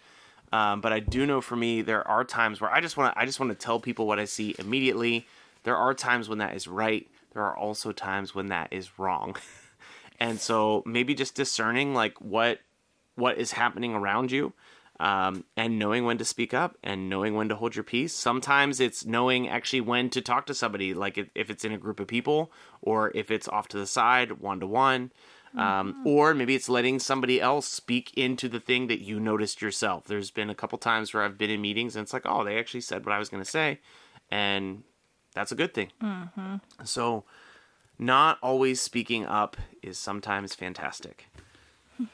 Um, 0.54 0.80
but 0.80 0.94
I 0.94 1.00
do 1.00 1.26
know 1.26 1.42
for 1.42 1.56
me, 1.56 1.82
there 1.82 2.08
are 2.08 2.24
times 2.24 2.62
where 2.62 2.72
I 2.72 2.82
just 2.82 2.98
want 2.98 3.12
to. 3.12 3.20
I 3.20 3.26
just 3.26 3.40
want 3.40 3.52
to 3.52 3.58
tell 3.58 3.80
people 3.80 4.06
what 4.06 4.20
I 4.20 4.26
see 4.26 4.54
immediately. 4.60 5.26
There 5.64 5.76
are 5.76 5.96
times 5.96 6.30
when 6.30 6.38
that 6.38 6.56
is 6.56 6.68
right. 6.68 7.08
There 7.34 7.42
are 7.42 7.58
also 7.58 7.92
times 7.92 8.36
when 8.36 8.50
that 8.50 8.72
is 8.72 9.00
wrong. 9.00 9.38
and 10.20 10.40
so 10.40 10.84
maybe 10.86 11.16
just 11.16 11.34
discerning 11.34 11.96
like 11.96 12.22
what 12.22 12.60
what 13.16 13.40
is 13.40 13.54
happening 13.54 13.96
around 13.96 14.32
you 14.32 14.54
um, 15.02 15.44
and 15.58 15.80
knowing 15.80 16.06
when 16.06 16.18
to 16.18 16.26
speak 16.26 16.54
up 16.54 16.78
and 16.84 17.10
knowing 17.10 17.34
when 17.34 17.50
to 17.50 17.56
hold 17.56 17.76
your 17.76 17.84
peace 17.84 18.14
sometimes 18.14 18.80
it's 18.80 19.06
knowing 19.06 19.50
actually 19.50 19.82
when 19.82 20.10
to 20.10 20.22
talk 20.22 20.46
to 20.46 20.54
somebody 20.54 20.94
like 20.94 21.18
if, 21.18 21.30
if 21.36 21.50
it's 21.50 21.66
in 21.66 21.72
a 21.72 21.78
group 21.78 22.00
of 22.00 22.08
people 22.08 22.52
or 22.82 23.12
if 23.16 23.32
it's 23.32 23.48
off 23.48 23.68
to 23.68 23.78
the 23.78 23.88
side 23.88 24.34
one 24.40 24.60
to 24.60 24.68
one 24.68 25.12
um, 25.58 26.02
or 26.06 26.34
maybe 26.34 26.56
it's 26.56 26.70
letting 26.70 26.98
somebody 26.98 27.42
else 27.42 27.68
speak 27.68 28.14
into 28.16 28.48
the 28.48 28.60
thing 28.60 28.88
that 28.88 29.02
you 29.02 29.20
noticed 29.20 29.62
yourself 29.62 30.06
there's 30.06 30.32
been 30.32 30.50
a 30.50 30.56
couple 30.56 30.78
times 30.78 31.14
where 31.14 31.24
i've 31.24 31.38
been 31.38 31.50
in 31.50 31.60
meetings 31.62 31.96
and 31.96 32.04
it's 32.04 32.14
like 32.14 32.26
oh 32.26 32.44
they 32.44 32.58
actually 32.58 32.82
said 32.82 33.06
what 33.06 33.14
i 33.14 33.20
was 33.20 33.28
going 33.30 33.44
to 33.44 33.50
say 33.50 33.80
and 34.30 34.84
that's 35.34 35.52
a 35.52 35.56
good 35.56 35.74
thing 35.74 35.92
so 36.84 37.26
not 38.02 38.40
always 38.42 38.82
speaking 38.82 39.26
up 39.26 39.56
is 39.84 39.98
sometimes 39.98 40.56
fantastic. 40.56 41.28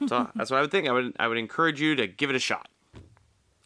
So 0.08 0.30
that's 0.36 0.52
what 0.52 0.58
I 0.58 0.62
would 0.62 0.70
think. 0.70 0.88
I 0.88 0.92
would 0.92 1.16
I 1.18 1.28
would 1.30 1.38
encourage 1.38 1.80
you 1.80 1.96
to 1.96 2.08
give 2.08 2.30
it 2.30 2.36
a 2.36 2.40
shot. 2.40 2.68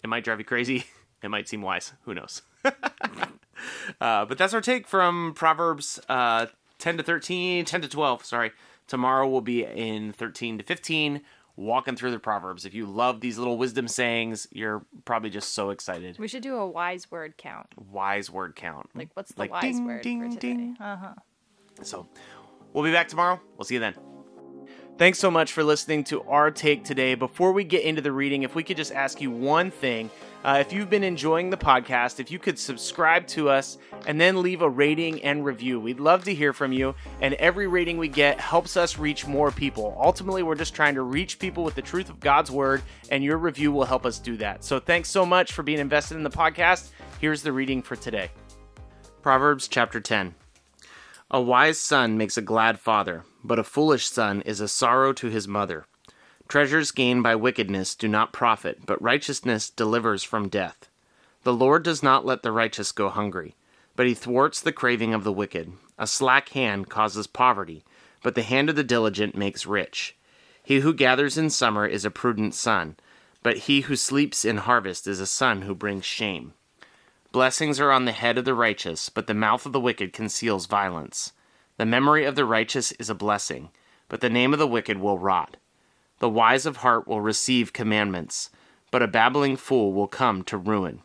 It 0.03 0.07
might 0.07 0.23
drive 0.23 0.39
you 0.39 0.45
crazy. 0.45 0.85
It 1.23 1.29
might 1.29 1.47
seem 1.47 1.61
wise. 1.61 1.93
Who 2.05 2.15
knows? 2.15 2.41
uh, 2.65 4.25
but 4.25 4.37
that's 4.39 4.55
our 4.55 4.61
take 4.61 4.87
from 4.87 5.33
Proverbs 5.35 5.99
uh, 6.09 6.47
10 6.79 6.97
to 6.97 7.03
13, 7.03 7.63
10 7.63 7.81
to 7.81 7.87
12. 7.87 8.25
Sorry. 8.25 8.51
Tomorrow 8.87 9.27
we'll 9.29 9.41
be 9.41 9.63
in 9.63 10.13
13 10.13 10.57
to 10.57 10.63
15, 10.63 11.21
walking 11.55 11.95
through 11.95 12.09
the 12.09 12.17
Proverbs. 12.17 12.65
If 12.65 12.73
you 12.73 12.87
love 12.87 13.21
these 13.21 13.37
little 13.37 13.57
wisdom 13.59 13.87
sayings, 13.87 14.47
you're 14.51 14.83
probably 15.05 15.29
just 15.29 15.53
so 15.53 15.69
excited. 15.69 16.17
we 16.17 16.27
should 16.27 16.41
do 16.41 16.55
a 16.55 16.67
wise 16.67 17.11
word 17.11 17.37
count. 17.37 17.67
Wise 17.77 18.31
word 18.31 18.55
count. 18.55 18.89
Like, 18.95 19.09
what's 19.13 19.31
the 19.33 19.41
Like 19.41 19.51
wise 19.51 19.61
ding, 19.61 19.85
word 19.85 20.01
ding, 20.01 20.23
for 20.23 20.29
today? 20.29 20.53
ding. 20.55 20.77
Uh 20.79 20.97
huh. 20.97 21.13
So 21.83 22.07
we'll 22.73 22.83
be 22.83 22.91
back 22.91 23.07
tomorrow. 23.09 23.39
We'll 23.57 23.65
see 23.65 23.75
you 23.75 23.79
then. 23.79 23.93
Thanks 24.97 25.17
so 25.17 25.31
much 25.31 25.51
for 25.51 25.63
listening 25.63 26.03
to 26.05 26.21
our 26.23 26.51
take 26.51 26.83
today. 26.83 27.15
Before 27.15 27.53
we 27.53 27.63
get 27.63 27.83
into 27.83 28.01
the 28.01 28.11
reading, 28.11 28.43
if 28.43 28.53
we 28.53 28.63
could 28.63 28.77
just 28.77 28.91
ask 28.91 29.19
you 29.19 29.31
one 29.31 29.71
thing. 29.71 30.11
Uh, 30.43 30.57
if 30.59 30.73
you've 30.73 30.89
been 30.89 31.03
enjoying 31.03 31.49
the 31.49 31.57
podcast, 31.57 32.19
if 32.19 32.31
you 32.31 32.39
could 32.39 32.57
subscribe 32.57 33.27
to 33.27 33.47
us 33.49 33.77
and 34.07 34.19
then 34.19 34.41
leave 34.41 34.61
a 34.61 34.69
rating 34.69 35.23
and 35.23 35.45
review, 35.45 35.79
we'd 35.79 35.99
love 35.99 36.23
to 36.23 36.33
hear 36.33 36.51
from 36.51 36.71
you. 36.71 36.95
And 37.19 37.35
every 37.35 37.67
rating 37.67 37.97
we 37.97 38.07
get 38.07 38.39
helps 38.39 38.75
us 38.75 38.97
reach 38.97 39.27
more 39.27 39.51
people. 39.51 39.95
Ultimately, 39.99 40.41
we're 40.41 40.55
just 40.55 40.73
trying 40.73 40.95
to 40.95 41.03
reach 41.03 41.37
people 41.37 41.63
with 41.63 41.75
the 41.75 41.81
truth 41.81 42.09
of 42.09 42.19
God's 42.19 42.49
word, 42.49 42.81
and 43.09 43.23
your 43.23 43.37
review 43.37 43.71
will 43.71 43.85
help 43.85 44.05
us 44.05 44.17
do 44.17 44.35
that. 44.37 44.63
So 44.63 44.79
thanks 44.79 45.09
so 45.09 45.25
much 45.25 45.51
for 45.51 45.61
being 45.61 45.79
invested 45.79 46.17
in 46.17 46.23
the 46.23 46.29
podcast. 46.29 46.89
Here's 47.19 47.43
the 47.43 47.51
reading 47.51 47.81
for 47.83 47.95
today 47.95 48.31
Proverbs 49.21 49.67
chapter 49.67 49.99
10. 49.99 50.40
A 51.33 51.39
wise 51.39 51.79
son 51.79 52.17
makes 52.17 52.35
a 52.35 52.41
glad 52.41 52.77
father, 52.77 53.23
but 53.41 53.57
a 53.57 53.63
foolish 53.63 54.05
son 54.05 54.41
is 54.41 54.59
a 54.59 54.67
sorrow 54.67 55.13
to 55.13 55.27
his 55.27 55.47
mother. 55.47 55.85
Treasures 56.49 56.91
gained 56.91 57.23
by 57.23 57.35
wickedness 57.37 57.95
do 57.95 58.09
not 58.09 58.33
profit, 58.33 58.85
but 58.85 59.01
righteousness 59.01 59.69
delivers 59.69 60.23
from 60.25 60.49
death. 60.49 60.89
The 61.43 61.53
Lord 61.53 61.83
does 61.83 62.03
not 62.03 62.25
let 62.25 62.43
the 62.43 62.51
righteous 62.51 62.91
go 62.91 63.07
hungry, 63.07 63.55
but 63.95 64.07
he 64.07 64.13
thwarts 64.13 64.59
the 64.59 64.73
craving 64.73 65.13
of 65.13 65.23
the 65.23 65.31
wicked. 65.31 65.71
A 65.97 66.05
slack 66.05 66.49
hand 66.49 66.89
causes 66.89 67.27
poverty, 67.27 67.85
but 68.21 68.35
the 68.35 68.43
hand 68.43 68.69
of 68.69 68.75
the 68.75 68.83
diligent 68.83 69.33
makes 69.33 69.65
rich. 69.65 70.17
He 70.61 70.81
who 70.81 70.93
gathers 70.93 71.37
in 71.37 71.49
summer 71.49 71.87
is 71.87 72.03
a 72.03 72.11
prudent 72.11 72.55
son, 72.55 72.97
but 73.41 73.55
he 73.57 73.81
who 73.81 73.95
sleeps 73.95 74.43
in 74.43 74.57
harvest 74.57 75.07
is 75.07 75.21
a 75.21 75.25
son 75.25 75.61
who 75.61 75.75
brings 75.75 76.03
shame. 76.03 76.55
Blessings 77.31 77.79
are 77.79 77.91
on 77.91 78.03
the 78.03 78.11
head 78.11 78.37
of 78.37 78.43
the 78.43 78.53
righteous, 78.53 79.07
but 79.07 79.25
the 79.25 79.33
mouth 79.33 79.65
of 79.65 79.71
the 79.71 79.79
wicked 79.79 80.11
conceals 80.11 80.65
violence. 80.65 81.31
The 81.77 81.85
memory 81.85 82.25
of 82.25 82.35
the 82.35 82.43
righteous 82.43 82.91
is 82.93 83.09
a 83.09 83.15
blessing, 83.15 83.69
but 84.09 84.19
the 84.19 84.29
name 84.29 84.51
of 84.51 84.59
the 84.59 84.67
wicked 84.67 84.97
will 84.97 85.17
rot. 85.17 85.55
The 86.19 86.29
wise 86.29 86.65
of 86.65 86.77
heart 86.77 87.07
will 87.07 87.21
receive 87.21 87.71
commandments, 87.71 88.49
but 88.91 89.01
a 89.01 89.07
babbling 89.07 89.55
fool 89.55 89.93
will 89.93 90.09
come 90.09 90.43
to 90.43 90.57
ruin. 90.57 91.03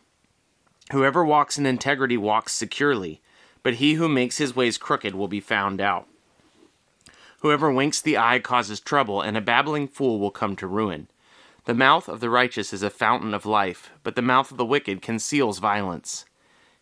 Whoever 0.91 1.23
walks 1.23 1.57
in 1.57 1.65
integrity 1.65 2.17
walks 2.17 2.51
securely, 2.51 3.21
but 3.63 3.75
he 3.75 3.93
who 3.93 4.09
makes 4.09 4.37
his 4.37 4.53
ways 4.53 4.77
crooked 4.77 5.15
will 5.15 5.29
be 5.29 5.39
found 5.39 5.79
out. 5.79 6.07
Whoever 7.39 7.71
winks 7.71 8.01
the 8.01 8.17
eye 8.17 8.39
causes 8.39 8.81
trouble, 8.81 9.21
and 9.21 9.37
a 9.37 9.41
babbling 9.41 9.87
fool 9.87 10.19
will 10.19 10.31
come 10.31 10.57
to 10.57 10.67
ruin. 10.67 11.07
The 11.67 11.73
mouth 11.73 12.07
of 12.07 12.21
the 12.21 12.29
righteous 12.29 12.71
is 12.71 12.81
a 12.81 12.89
fountain 12.89 13.33
of 13.33 13.45
life, 13.45 13.91
but 14.01 14.15
the 14.15 14.21
mouth 14.21 14.51
of 14.51 14.57
the 14.57 14.63
wicked 14.63 15.01
conceals 15.01 15.59
violence. 15.59 16.23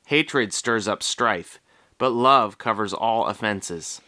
Hatred 0.06 0.54
stirs 0.54 0.88
up 0.88 1.02
strife, 1.02 1.60
but 1.98 2.12
love 2.12 2.60
covers 2.60 2.94
all 2.94 3.26
offenses. 3.26 4.00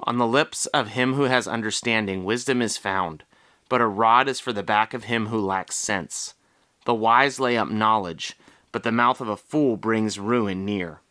On 0.00 0.16
the 0.16 0.26
lips 0.26 0.64
of 0.68 0.88
him 0.88 1.12
who 1.12 1.24
has 1.24 1.46
understanding, 1.46 2.24
wisdom 2.24 2.62
is 2.62 2.78
found, 2.78 3.24
but 3.68 3.82
a 3.82 3.86
rod 3.86 4.26
is 4.26 4.40
for 4.40 4.54
the 4.54 4.62
back 4.62 4.94
of 4.94 5.04
him 5.04 5.26
who 5.26 5.38
lacks 5.38 5.76
sense. 5.76 6.32
The 6.86 6.94
wise 6.94 7.38
lay 7.38 7.58
up 7.58 7.68
knowledge, 7.68 8.34
but 8.72 8.84
the 8.84 8.90
mouth 8.90 9.20
of 9.20 9.28
a 9.28 9.36
fool 9.36 9.76
brings 9.76 10.18
ruin 10.18 10.64
near. 10.64 11.02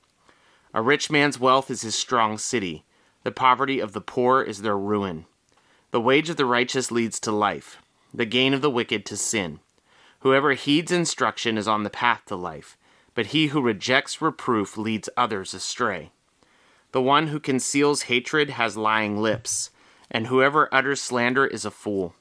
A 0.73 0.81
rich 0.81 1.11
man's 1.11 1.39
wealth 1.39 1.69
is 1.69 1.83
his 1.83 1.93
strong 1.93 2.39
city, 2.39 2.85
the 3.21 3.31
poverty 3.31 3.79
of 3.79 3.93
the 3.93 4.01
poor 4.01 4.41
is 4.41 4.63
their 4.63 4.79
ruin. 4.79 5.27
The 5.91 6.01
wage 6.01 6.31
of 6.31 6.37
the 6.37 6.45
righteous 6.47 6.89
leads 6.89 7.19
to 7.19 7.31
life, 7.31 7.77
the 8.13 8.25
gain 8.25 8.53
of 8.53 8.61
the 8.61 8.69
wicked 8.69 9.05
to 9.05 9.17
sin. 9.17 9.59
Whoever 10.19 10.53
heeds 10.53 10.91
instruction 10.91 11.57
is 11.57 11.67
on 11.67 11.83
the 11.83 11.89
path 11.89 12.23
to 12.27 12.35
life, 12.35 12.77
but 13.15 13.27
he 13.27 13.47
who 13.47 13.61
rejects 13.61 14.21
reproof 14.21 14.77
leads 14.77 15.09
others 15.17 15.53
astray. 15.53 16.11
The 16.91 17.01
one 17.01 17.27
who 17.27 17.39
conceals 17.39 18.03
hatred 18.03 18.51
has 18.51 18.77
lying 18.77 19.21
lips, 19.21 19.69
and 20.09 20.27
whoever 20.27 20.73
utters 20.73 21.01
slander 21.01 21.47
is 21.47 21.65
a 21.65 21.71
fool. 21.71 22.13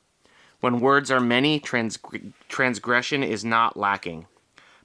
When 0.60 0.80
words 0.80 1.10
are 1.10 1.20
many, 1.20 1.60
transgression 2.48 3.22
is 3.22 3.44
not 3.44 3.76
lacking, 3.76 4.26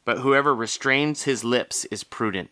but 0.03 0.19
whoever 0.19 0.55
restrains 0.55 1.23
his 1.23 1.43
lips 1.43 1.85
is 1.85 2.03
prudent. 2.03 2.49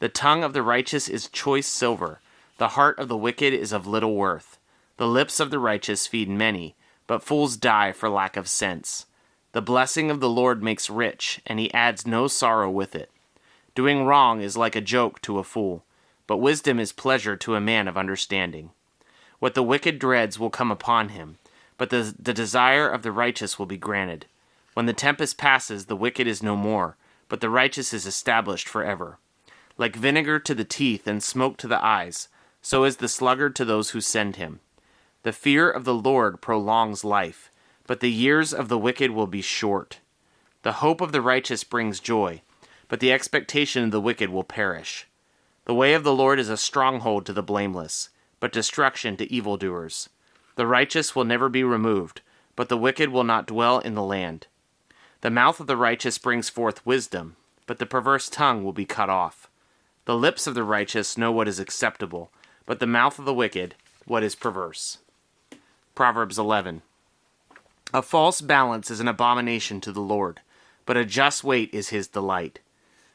The 0.00 0.08
tongue 0.08 0.42
of 0.42 0.52
the 0.52 0.62
righteous 0.62 1.08
is 1.08 1.28
choice 1.28 1.66
silver 1.66 2.20
the 2.56 2.68
heart 2.68 2.98
of 2.98 3.08
the 3.08 3.16
wicked 3.16 3.52
is 3.52 3.72
of 3.72 3.86
little 3.86 4.14
worth. 4.14 4.58
The 4.96 5.08
lips 5.08 5.40
of 5.40 5.50
the 5.50 5.58
righteous 5.58 6.06
feed 6.06 6.28
many, 6.28 6.76
but 7.06 7.22
fools 7.22 7.56
die 7.56 7.92
for 7.92 8.08
lack 8.08 8.36
of 8.36 8.48
sense. 8.48 9.06
The 9.52 9.62
blessing 9.62 10.10
of 10.10 10.20
the 10.20 10.28
Lord 10.28 10.62
makes 10.62 10.90
rich, 10.90 11.40
and 11.46 11.58
he 11.58 11.72
adds 11.72 12.06
no 12.06 12.26
sorrow 12.26 12.70
with 12.70 12.94
it. 12.94 13.10
Doing 13.74 14.04
wrong 14.04 14.40
is 14.40 14.56
like 14.56 14.76
a 14.76 14.80
joke 14.80 15.20
to 15.22 15.38
a 15.38 15.44
fool, 15.44 15.84
but 16.26 16.38
wisdom 16.38 16.80
is 16.80 16.92
pleasure 16.92 17.36
to 17.36 17.54
a 17.54 17.60
man 17.60 17.86
of 17.86 17.96
understanding. 17.96 18.70
What 19.38 19.54
the 19.54 19.62
wicked 19.62 19.98
dreads 19.98 20.38
will 20.38 20.50
come 20.50 20.70
upon 20.70 21.10
him, 21.10 21.38
but 21.76 21.90
the, 21.90 22.14
the 22.18 22.34
desire 22.34 22.88
of 22.88 23.02
the 23.02 23.12
righteous 23.12 23.58
will 23.58 23.66
be 23.66 23.76
granted. 23.76 24.26
When 24.74 24.86
the 24.86 24.92
tempest 24.92 25.38
passes, 25.38 25.86
the 25.86 25.96
wicked 25.96 26.26
is 26.26 26.42
no 26.42 26.56
more, 26.56 26.96
but 27.28 27.40
the 27.40 27.50
righteous 27.50 27.92
is 27.92 28.06
established 28.06 28.68
forever. 28.68 29.18
Like 29.76 29.96
vinegar 29.96 30.38
to 30.40 30.54
the 30.54 30.64
teeth 30.64 31.06
and 31.06 31.22
smoke 31.22 31.56
to 31.58 31.68
the 31.68 31.84
eyes, 31.84 32.28
so 32.62 32.84
is 32.84 32.96
the 32.96 33.08
sluggard 33.08 33.54
to 33.56 33.64
those 33.64 33.90
who 33.90 34.00
send 34.00 34.36
him. 34.36 34.60
The 35.24 35.32
fear 35.32 35.70
of 35.70 35.84
the 35.84 35.94
Lord 35.94 36.40
prolongs 36.40 37.02
life, 37.02 37.50
but 37.86 38.00
the 38.00 38.10
years 38.10 38.54
of 38.54 38.68
the 38.68 38.78
wicked 38.78 39.10
will 39.10 39.26
be 39.26 39.42
short. 39.42 39.98
The 40.62 40.74
hope 40.74 41.00
of 41.00 41.12
the 41.12 41.20
righteous 41.20 41.64
brings 41.64 41.98
joy, 41.98 42.42
but 42.88 43.00
the 43.00 43.12
expectation 43.12 43.84
of 43.84 43.90
the 43.90 44.00
wicked 44.00 44.30
will 44.30 44.44
perish. 44.44 45.06
The 45.64 45.74
way 45.74 45.94
of 45.94 46.04
the 46.04 46.14
Lord 46.14 46.38
is 46.38 46.48
a 46.48 46.56
stronghold 46.56 47.26
to 47.26 47.32
the 47.32 47.42
blameless, 47.42 48.10
but 48.38 48.52
destruction 48.52 49.16
to 49.16 49.32
evildoers. 49.32 50.08
The 50.56 50.66
righteous 50.66 51.16
will 51.16 51.24
never 51.24 51.48
be 51.48 51.64
removed, 51.64 52.20
but 52.54 52.68
the 52.68 52.78
wicked 52.78 53.08
will 53.08 53.24
not 53.24 53.46
dwell 53.46 53.78
in 53.80 53.94
the 53.94 54.02
land. 54.02 54.46
The 55.22 55.30
mouth 55.30 55.58
of 55.58 55.66
the 55.66 55.76
righteous 55.76 56.18
brings 56.18 56.48
forth 56.48 56.86
wisdom, 56.86 57.36
but 57.66 57.78
the 57.78 57.86
perverse 57.86 58.28
tongue 58.28 58.62
will 58.62 58.74
be 58.74 58.84
cut 58.84 59.08
off. 59.08 59.48
The 60.04 60.16
lips 60.16 60.46
of 60.46 60.54
the 60.54 60.64
righteous 60.64 61.18
know 61.18 61.32
what 61.32 61.48
is 61.48 61.58
acceptable 61.58 62.30
but 62.66 62.80
the 62.80 62.86
mouth 62.86 63.18
of 63.18 63.24
the 63.24 63.34
wicked 63.34 63.74
what 64.06 64.22
is 64.22 64.34
perverse. 64.34 64.98
Proverbs 65.94 66.38
11. 66.38 66.82
A 67.92 68.02
false 68.02 68.40
balance 68.40 68.90
is 68.90 69.00
an 69.00 69.08
abomination 69.08 69.80
to 69.80 69.92
the 69.92 70.00
Lord, 70.00 70.40
but 70.86 70.96
a 70.96 71.04
just 71.04 71.44
weight 71.44 71.72
is 71.72 71.90
his 71.90 72.08
delight. 72.08 72.60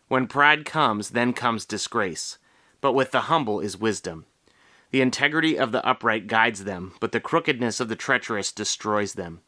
When 0.07 0.27
pride 0.27 0.65
comes, 0.65 1.09
then 1.09 1.33
comes 1.33 1.65
disgrace, 1.65 2.38
but 2.81 2.93
with 2.93 3.12
the 3.12 3.21
humble 3.21 3.59
is 3.59 3.77
wisdom. 3.77 4.25
The 4.91 5.01
integrity 5.01 5.57
of 5.57 5.71
the 5.71 5.86
upright 5.86 6.27
guides 6.27 6.63
them, 6.63 6.93
but 7.00 7.12
the 7.12 7.19
crookedness 7.19 7.79
of 7.79 7.89
the 7.89 7.95
treacherous 7.95 8.51
destroys 8.51 9.13
them. 9.13 9.41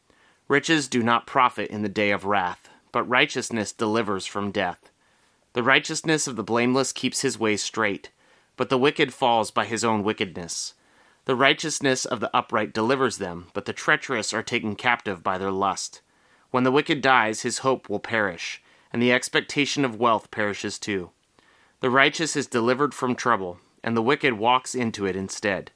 Riches 0.48 0.88
do 0.88 1.02
not 1.02 1.26
profit 1.26 1.70
in 1.70 1.82
the 1.82 1.88
day 1.88 2.10
of 2.10 2.24
wrath, 2.24 2.68
but 2.92 3.08
righteousness 3.08 3.72
delivers 3.72 4.26
from 4.26 4.50
death. 4.50 4.90
The 5.54 5.62
righteousness 5.62 6.26
of 6.26 6.36
the 6.36 6.44
blameless 6.44 6.92
keeps 6.92 7.22
his 7.22 7.38
way 7.38 7.56
straight 7.56 8.10
but 8.56 8.68
the 8.68 8.78
wicked 8.78 9.12
falls 9.12 9.50
by 9.50 9.64
his 9.64 9.84
own 9.84 10.02
wickedness. 10.02 10.74
The 11.24 11.36
righteousness 11.36 12.04
of 12.04 12.18
the 12.18 12.36
upright 12.36 12.74
delivers 12.74 13.18
them, 13.18 13.46
but 13.54 13.64
the 13.64 13.72
treacherous 13.72 14.32
are 14.32 14.42
taken 14.42 14.74
captive 14.74 15.22
by 15.22 15.38
their 15.38 15.52
lust. 15.52 16.02
When 16.50 16.64
the 16.64 16.72
wicked 16.72 17.00
dies, 17.00 17.42
his 17.42 17.58
hope 17.58 17.88
will 17.88 18.00
perish, 18.00 18.60
and 18.92 19.00
the 19.00 19.12
expectation 19.12 19.84
of 19.84 20.00
wealth 20.00 20.32
perishes 20.32 20.80
too. 20.80 21.10
The 21.80 21.90
righteous 21.90 22.34
is 22.34 22.48
delivered 22.48 22.92
from 22.92 23.14
trouble, 23.14 23.60
and 23.84 23.96
the 23.96 24.02
wicked 24.02 24.34
walks 24.34 24.74
into 24.74 25.06
it 25.06 25.14
instead. 25.14 25.70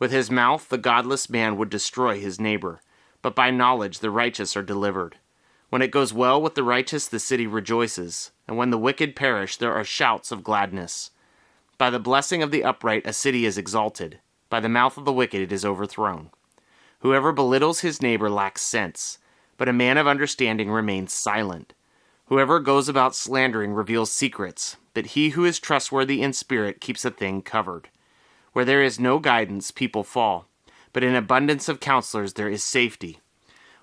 With 0.00 0.10
his 0.10 0.30
mouth, 0.30 0.68
the 0.68 0.78
godless 0.78 1.30
man 1.30 1.56
would 1.56 1.70
destroy 1.70 2.20
his 2.20 2.40
neighbor, 2.40 2.80
but 3.22 3.36
by 3.36 3.50
knowledge 3.50 4.00
the 4.00 4.10
righteous 4.10 4.56
are 4.56 4.62
delivered. 4.62 5.18
When 5.68 5.82
it 5.82 5.92
goes 5.92 6.12
well 6.12 6.42
with 6.42 6.56
the 6.56 6.64
righteous, 6.64 7.06
the 7.06 7.20
city 7.20 7.46
rejoices, 7.46 8.32
and 8.48 8.56
when 8.56 8.70
the 8.70 8.78
wicked 8.78 9.14
perish, 9.14 9.56
there 9.56 9.72
are 9.72 9.84
shouts 9.84 10.32
of 10.32 10.42
gladness. 10.42 11.12
By 11.78 11.90
the 11.90 12.00
blessing 12.00 12.42
of 12.42 12.50
the 12.50 12.64
upright, 12.64 13.06
a 13.06 13.12
city 13.12 13.46
is 13.46 13.56
exalted. 13.56 14.18
By 14.50 14.60
the 14.60 14.68
mouth 14.68 14.98
of 14.98 15.04
the 15.04 15.12
wicked, 15.12 15.40
it 15.40 15.52
is 15.52 15.64
overthrown. 15.64 16.30
Whoever 16.98 17.32
belittles 17.32 17.80
his 17.80 18.02
neighbor 18.02 18.28
lacks 18.28 18.62
sense, 18.62 19.18
but 19.56 19.68
a 19.68 19.72
man 19.72 19.96
of 19.96 20.06
understanding 20.06 20.70
remains 20.70 21.12
silent. 21.14 21.72
Whoever 22.26 22.60
goes 22.60 22.88
about 22.88 23.14
slandering 23.14 23.72
reveals 23.72 24.12
secrets, 24.12 24.76
but 24.92 25.06
he 25.06 25.30
who 25.30 25.44
is 25.44 25.58
trustworthy 25.58 26.20
in 26.20 26.32
spirit 26.32 26.80
keeps 26.80 27.04
a 27.04 27.10
thing 27.10 27.42
covered. 27.42 27.88
Where 28.52 28.64
there 28.64 28.82
is 28.82 29.00
no 29.00 29.18
guidance, 29.18 29.70
people 29.70 30.04
fall, 30.04 30.46
but 30.92 31.04
in 31.04 31.14
abundance 31.14 31.68
of 31.68 31.80
counselors 31.80 32.34
there 32.34 32.48
is 32.48 32.62
safety. 32.62 33.20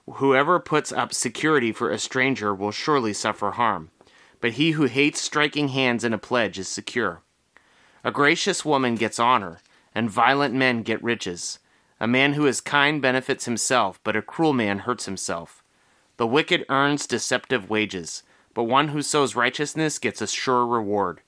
Whoever 0.05 0.59
puts 0.59 0.91
up 0.91 1.13
security 1.13 1.71
for 1.71 1.91
a 1.91 1.99
stranger 1.99 2.53
will 2.53 2.71
surely 2.71 3.13
suffer 3.13 3.51
harm, 3.51 3.89
but 4.41 4.53
he 4.53 4.71
who 4.71 4.85
hates 4.85 5.21
striking 5.21 5.69
hands 5.69 6.03
in 6.03 6.13
a 6.13 6.17
pledge 6.17 6.59
is 6.59 6.67
secure. 6.67 7.21
A 8.03 8.11
gracious 8.11 8.63
woman 8.63 8.95
gets 8.95 9.19
honor, 9.19 9.59
and 9.97 10.11
violent 10.11 10.53
men 10.53 10.83
get 10.83 11.03
riches. 11.03 11.57
A 11.99 12.05
man 12.05 12.33
who 12.33 12.45
is 12.45 12.61
kind 12.61 13.01
benefits 13.01 13.45
himself, 13.45 13.99
but 14.03 14.15
a 14.15 14.21
cruel 14.21 14.53
man 14.53 14.79
hurts 14.79 15.05
himself. 15.05 15.63
The 16.17 16.27
wicked 16.27 16.67
earns 16.69 17.07
deceptive 17.07 17.67
wages, 17.67 18.21
but 18.53 18.65
one 18.65 18.89
who 18.89 19.01
sows 19.01 19.35
righteousness 19.35 19.97
gets 19.97 20.21
a 20.21 20.27
sure 20.27 20.67
reward. 20.67 21.21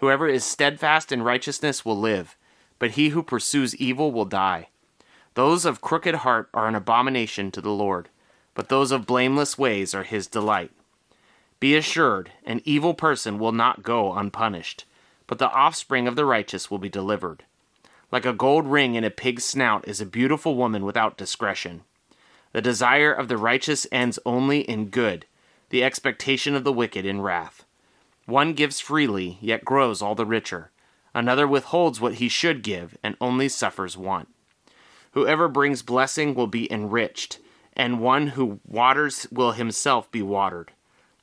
Whoever 0.00 0.26
is 0.26 0.44
steadfast 0.44 1.12
in 1.12 1.22
righteousness 1.22 1.84
will 1.84 2.00
live, 2.00 2.38
but 2.78 2.92
he 2.92 3.10
who 3.10 3.22
pursues 3.22 3.76
evil 3.76 4.10
will 4.10 4.24
die. 4.24 4.68
Those 5.34 5.66
of 5.66 5.82
crooked 5.82 6.14
heart 6.14 6.48
are 6.54 6.68
an 6.68 6.74
abomination 6.74 7.50
to 7.50 7.60
the 7.60 7.68
Lord, 7.68 8.08
but 8.54 8.70
those 8.70 8.92
of 8.92 9.04
blameless 9.04 9.58
ways 9.58 9.94
are 9.94 10.04
his 10.04 10.26
delight. 10.26 10.70
Be 11.60 11.76
assured, 11.76 12.32
an 12.46 12.62
evil 12.64 12.94
person 12.94 13.38
will 13.38 13.52
not 13.52 13.82
go 13.82 14.14
unpunished 14.14 14.86
but 15.26 15.38
the 15.38 15.50
offspring 15.50 16.06
of 16.06 16.16
the 16.16 16.24
righteous 16.24 16.70
will 16.70 16.78
be 16.78 16.88
delivered. 16.88 17.44
Like 18.12 18.24
a 18.24 18.32
gold 18.32 18.66
ring 18.66 18.94
in 18.94 19.04
a 19.04 19.10
pig's 19.10 19.44
snout 19.44 19.86
is 19.88 20.00
a 20.00 20.06
beautiful 20.06 20.54
woman 20.54 20.84
without 20.84 21.16
discretion. 21.16 21.82
The 22.52 22.62
desire 22.62 23.12
of 23.12 23.28
the 23.28 23.36
righteous 23.36 23.86
ends 23.90 24.18
only 24.24 24.60
in 24.60 24.86
good, 24.86 25.26
the 25.70 25.82
expectation 25.82 26.54
of 26.54 26.64
the 26.64 26.72
wicked 26.72 27.04
in 27.04 27.20
wrath. 27.20 27.64
One 28.26 28.54
gives 28.54 28.80
freely, 28.80 29.38
yet 29.40 29.64
grows 29.64 30.00
all 30.00 30.14
the 30.14 30.26
richer. 30.26 30.70
Another 31.14 31.46
withholds 31.48 32.00
what 32.00 32.14
he 32.14 32.28
should 32.28 32.62
give, 32.62 32.96
and 33.02 33.16
only 33.20 33.48
suffers 33.48 33.96
want. 33.96 34.28
Whoever 35.12 35.48
brings 35.48 35.82
blessing 35.82 36.34
will 36.34 36.46
be 36.46 36.70
enriched, 36.70 37.38
and 37.74 38.00
one 38.00 38.28
who 38.28 38.60
waters 38.66 39.26
will 39.30 39.52
himself 39.52 40.10
be 40.10 40.22
watered. 40.22 40.72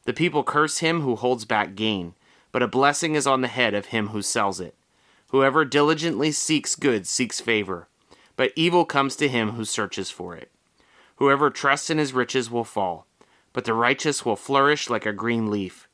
The 0.06 0.14
people 0.14 0.44
curse 0.44 0.80
him 0.80 1.02
who 1.02 1.16
holds 1.16 1.46
back 1.46 1.76
gain, 1.76 2.16
but 2.52 2.64
a 2.64 2.68
blessing 2.68 3.16
is 3.16 3.28
on 3.28 3.42
the 3.42 3.48
head 3.48 3.74
of 3.74 3.88
him 3.88 4.10
who 4.10 4.22
sells 4.22 4.60
it. 4.60 4.76
Whoever 5.34 5.66
diligently 5.66 6.32
seeks 6.32 6.76
good 6.76 7.08
seeks 7.08 7.42
favor, 7.42 7.88
but 8.36 8.54
evil 8.56 8.86
comes 8.86 9.16
to 9.16 9.28
him 9.28 9.54
who 9.54 9.66
searches 9.66 10.12
for 10.12 10.36
it. 10.36 10.52
Whoever 11.16 11.50
trusts 11.50 11.90
in 11.90 11.98
his 11.98 12.14
riches 12.14 12.52
will 12.52 12.64
fall, 12.64 13.08
but 13.52 13.66
the 13.66 13.74
righteous 13.74 14.24
will 14.24 14.36
flourish 14.36 14.92
like 14.92 15.08
a 15.08 15.12
green 15.12 15.50
leaf. 15.50 15.88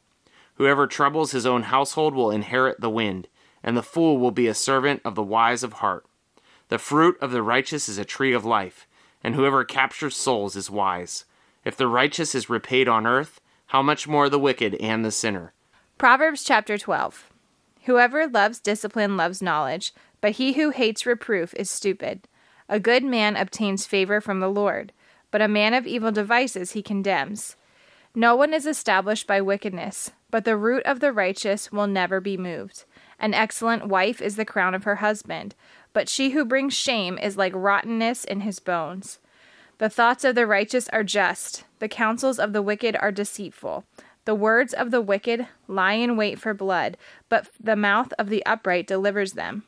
Whoever 0.56 0.88
troubles 0.88 1.32
his 1.32 1.46
own 1.46 1.64
household 1.64 2.16
will 2.16 2.32
inherit 2.32 2.82
the 2.82 2.90
wind, 2.90 3.30
and 3.64 3.78
the 3.78 3.82
fool 3.82 4.18
will 4.18 4.32
be 4.32 4.48
a 4.48 4.54
servant 4.54 5.02
of 5.06 5.16
the 5.16 5.24
wise 5.24 5.64
of 5.64 5.72
heart. 5.72 6.06
The 6.68 6.78
fruit 6.78 7.18
of 7.22 7.32
the 7.32 7.42
righteous 7.42 7.88
is 7.88 7.98
a 7.98 8.04
tree 8.04 8.34
of 8.34 8.44
life, 8.44 8.88
and 9.24 9.36
whoever 9.36 9.64
captures 9.64 10.18
souls 10.18 10.58
is 10.58 10.70
wise. 10.70 11.24
If 11.64 11.78
the 11.78 11.88
righteous 11.88 12.36
is 12.36 12.50
repaid 12.50 12.90
on 12.90 13.08
earth, 13.08 13.40
how 13.68 13.82
much 13.84 14.06
more 14.06 14.28
the 14.28 14.38
wicked 14.38 14.76
and 14.82 15.06
the 15.06 15.12
sinner? 15.12 15.54
Proverbs 15.98 16.44
chapter 16.44 16.78
12. 16.78 17.30
Whoever 17.86 18.28
loves 18.28 18.60
discipline 18.60 19.18
loves 19.18 19.42
knowledge, 19.42 19.94
but 20.22 20.34
he 20.34 20.54
who 20.54 20.72
hates 20.72 21.06
reproof 21.06 21.54
is 21.56 21.70
stupid. 21.70 22.28
A 22.68 22.80
good 22.80 23.04
man 23.04 23.36
obtains 23.36 23.86
favor 23.86 24.22
from 24.22 24.40
the 24.40 24.50
Lord, 24.50 24.92
but 25.32 25.42
a 25.42 25.48
man 25.48 25.74
of 25.74 25.88
evil 25.88 26.12
devices 26.12 26.72
he 26.72 26.82
condemns. 26.82 27.56
No 28.14 28.36
one 28.36 28.54
is 28.54 28.66
established 28.66 29.28
by 29.28 29.42
wickedness, 29.42 30.12
but 30.32 30.44
the 30.44 30.58
root 30.58 30.84
of 30.84 31.00
the 31.00 31.14
righteous 31.14 31.72
will 31.72 31.88
never 31.88 32.20
be 32.20 32.38
moved. 32.38 32.86
An 33.20 33.34
excellent 33.34 33.88
wife 33.88 34.22
is 34.22 34.36
the 34.36 34.46
crown 34.46 34.74
of 34.74 34.84
her 34.84 34.98
husband, 34.98 35.56
but 35.94 36.10
she 36.10 36.32
who 36.32 36.46
brings 36.46 36.74
shame 36.74 37.18
is 37.18 37.38
like 37.38 37.54
rottenness 37.56 38.24
in 38.24 38.42
his 38.42 38.60
bones. 38.60 39.20
The 39.78 39.90
thoughts 39.90 40.24
of 40.24 40.36
the 40.36 40.46
righteous 40.46 40.90
are 40.90 41.04
just, 41.04 41.64
the 41.80 41.88
counsels 41.88 42.40
of 42.40 42.52
the 42.54 42.62
wicked 42.62 42.98
are 43.00 43.12
deceitful. 43.12 43.86
The 44.30 44.36
words 44.36 44.76
of 44.76 44.92
the 44.92 45.02
wicked 45.02 45.48
lie 45.68 45.94
in 45.94 46.16
wait 46.16 46.38
for 46.38 46.54
blood, 46.54 46.98
but 47.30 47.50
the 47.60 47.76
mouth 47.76 48.14
of 48.20 48.30
the 48.30 48.46
upright 48.46 48.86
delivers 48.86 49.34
them. 49.34 49.64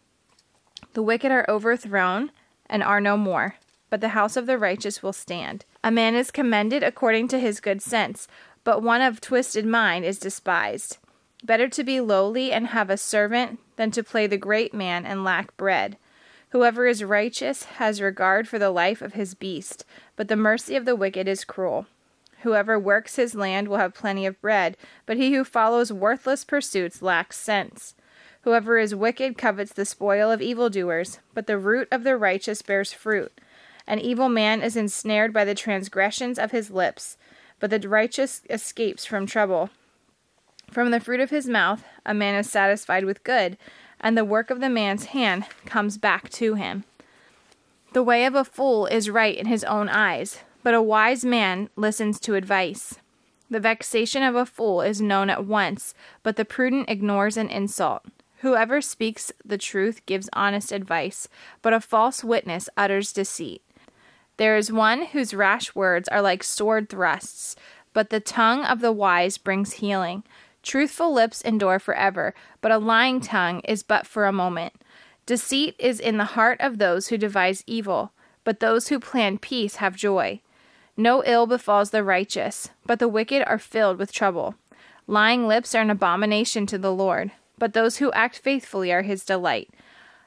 The 0.93 1.01
wicked 1.01 1.31
are 1.31 1.49
overthrown 1.49 2.29
and 2.67 2.83
are 2.83 3.01
no 3.01 3.17
more, 3.17 3.55
but 3.89 4.01
the 4.01 4.09
house 4.09 4.37
of 4.37 4.45
the 4.45 4.59
righteous 4.59 5.01
will 5.01 5.13
stand. 5.13 5.65
A 5.83 5.89
man 5.89 6.13
is 6.13 6.29
commended 6.29 6.83
according 6.83 7.27
to 7.29 7.39
his 7.39 7.59
good 7.59 7.81
sense, 7.81 8.27
but 8.63 8.83
one 8.83 9.01
of 9.01 9.19
twisted 9.19 9.65
mind 9.65 10.05
is 10.05 10.19
despised. 10.19 10.99
Better 11.43 11.67
to 11.67 11.83
be 11.83 11.99
lowly 11.99 12.51
and 12.51 12.67
have 12.67 12.91
a 12.91 12.97
servant 12.97 13.57
than 13.77 13.89
to 13.89 14.03
play 14.03 14.27
the 14.27 14.37
great 14.37 14.75
man 14.75 15.07
and 15.07 15.23
lack 15.23 15.57
bread. 15.57 15.97
Whoever 16.49 16.85
is 16.85 17.03
righteous 17.03 17.63
has 17.63 17.99
regard 17.99 18.47
for 18.47 18.59
the 18.59 18.69
life 18.69 19.01
of 19.01 19.13
his 19.13 19.33
beast, 19.33 19.85
but 20.15 20.27
the 20.27 20.35
mercy 20.35 20.75
of 20.75 20.85
the 20.85 20.95
wicked 20.95 21.27
is 21.27 21.43
cruel. 21.43 21.87
Whoever 22.41 22.79
works 22.79 23.17
his 23.17 23.35
land 23.35 23.67
will 23.67 23.77
have 23.77 23.93
plenty 23.93 24.25
of 24.25 24.41
bread, 24.41 24.75
but 25.05 25.17
he 25.17 25.33
who 25.33 25.43
follows 25.43 25.93
worthless 25.93 26.43
pursuits 26.43 27.01
lacks 27.01 27.37
sense. 27.37 27.95
Whoever 28.41 28.79
is 28.79 28.95
wicked 28.95 29.37
covets 29.37 29.73
the 29.73 29.85
spoil 29.85 30.31
of 30.31 30.41
evildoers, 30.41 31.19
but 31.33 31.45
the 31.45 31.59
root 31.59 31.87
of 31.91 32.03
the 32.03 32.17
righteous 32.17 32.61
bears 32.63 32.91
fruit. 32.91 33.31
An 33.85 33.99
evil 33.99 34.29
man 34.29 34.63
is 34.63 34.75
ensnared 34.75 35.31
by 35.31 35.45
the 35.45 35.53
transgressions 35.53 36.39
of 36.39 36.51
his 36.51 36.71
lips, 36.71 37.17
but 37.59 37.69
the 37.69 37.87
righteous 37.87 38.41
escapes 38.49 39.05
from 39.05 39.27
trouble. 39.27 39.69
From 40.71 40.89
the 40.89 40.99
fruit 40.99 41.19
of 41.19 41.29
his 41.29 41.47
mouth 41.47 41.83
a 42.05 42.13
man 42.13 42.33
is 42.35 42.49
satisfied 42.49 43.05
with 43.05 43.23
good, 43.23 43.57
and 43.99 44.17
the 44.17 44.25
work 44.25 44.49
of 44.49 44.59
the 44.59 44.69
man's 44.69 45.05
hand 45.05 45.45
comes 45.65 45.99
back 45.99 46.29
to 46.29 46.55
him. 46.55 46.85
The 47.93 48.01
way 48.01 48.25
of 48.25 48.33
a 48.33 48.45
fool 48.45 48.87
is 48.87 49.09
right 49.09 49.35
in 49.35 49.45
his 49.45 49.63
own 49.65 49.89
eyes, 49.89 50.39
but 50.63 50.73
a 50.73 50.81
wise 50.81 51.25
man 51.25 51.69
listens 51.75 52.19
to 52.19 52.35
advice. 52.35 52.95
The 53.49 53.59
vexation 53.59 54.23
of 54.23 54.35
a 54.35 54.45
fool 54.45 54.81
is 54.81 55.01
known 55.01 55.29
at 55.29 55.45
once, 55.45 55.93
but 56.23 56.35
the 56.35 56.45
prudent 56.45 56.89
ignores 56.89 57.35
an 57.35 57.49
insult. 57.49 58.03
Whoever 58.37 58.81
speaks 58.81 59.31
the 59.43 59.57
truth 59.57 60.05
gives 60.05 60.29
honest 60.33 60.71
advice, 60.71 61.27
but 61.61 61.73
a 61.73 61.81
false 61.81 62.23
witness 62.23 62.69
utters 62.75 63.13
deceit. 63.13 63.61
There 64.37 64.57
is 64.57 64.71
one 64.71 65.05
whose 65.05 65.33
rash 65.33 65.75
words 65.75 66.07
are 66.09 66.21
like 66.21 66.43
sword 66.43 66.89
thrusts, 66.89 67.55
but 67.93 68.09
the 68.09 68.19
tongue 68.19 68.63
of 68.65 68.79
the 68.79 68.91
wise 68.91 69.37
brings 69.37 69.73
healing. 69.73 70.23
Truthful 70.63 71.13
lips 71.13 71.41
endure 71.41 71.77
forever, 71.77 72.33
but 72.61 72.71
a 72.71 72.77
lying 72.77 73.19
tongue 73.19 73.59
is 73.61 73.83
but 73.83 74.07
for 74.07 74.25
a 74.25 74.31
moment. 74.31 74.73
Deceit 75.25 75.75
is 75.77 75.99
in 75.99 76.17
the 76.17 76.33
heart 76.33 76.59
of 76.61 76.77
those 76.77 77.09
who 77.09 77.17
devise 77.17 77.63
evil, 77.67 78.11
but 78.43 78.59
those 78.59 78.87
who 78.87 78.99
plan 78.99 79.37
peace 79.37 79.75
have 79.75 79.95
joy. 79.95 80.41
No 80.97 81.23
ill 81.25 81.47
befalls 81.47 81.91
the 81.91 82.03
righteous, 82.03 82.69
but 82.85 82.99
the 82.99 83.07
wicked 83.07 83.43
are 83.47 83.57
filled 83.57 83.97
with 83.97 84.11
trouble. 84.11 84.55
Lying 85.07 85.47
lips 85.47 85.73
are 85.73 85.81
an 85.81 85.89
abomination 85.89 86.65
to 86.67 86.77
the 86.77 86.93
Lord, 86.93 87.31
but 87.57 87.73
those 87.73 87.97
who 87.97 88.11
act 88.11 88.39
faithfully 88.39 88.91
are 88.91 89.01
his 89.01 89.25
delight. 89.25 89.69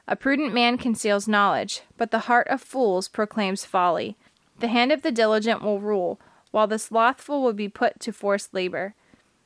A 0.07 0.15
prudent 0.15 0.53
man 0.53 0.77
conceals 0.77 1.27
knowledge, 1.27 1.81
but 1.97 2.11
the 2.11 2.19
heart 2.19 2.47
of 2.47 2.61
fools 2.61 3.07
proclaims 3.07 3.65
folly. 3.65 4.17
The 4.59 4.67
hand 4.67 4.91
of 4.91 5.01
the 5.01 5.11
diligent 5.11 5.61
will 5.61 5.79
rule, 5.79 6.19
while 6.51 6.67
the 6.67 6.79
slothful 6.79 7.41
will 7.41 7.53
be 7.53 7.67
put 7.67 7.99
to 8.01 8.13
forced 8.13 8.53
labor. 8.53 8.93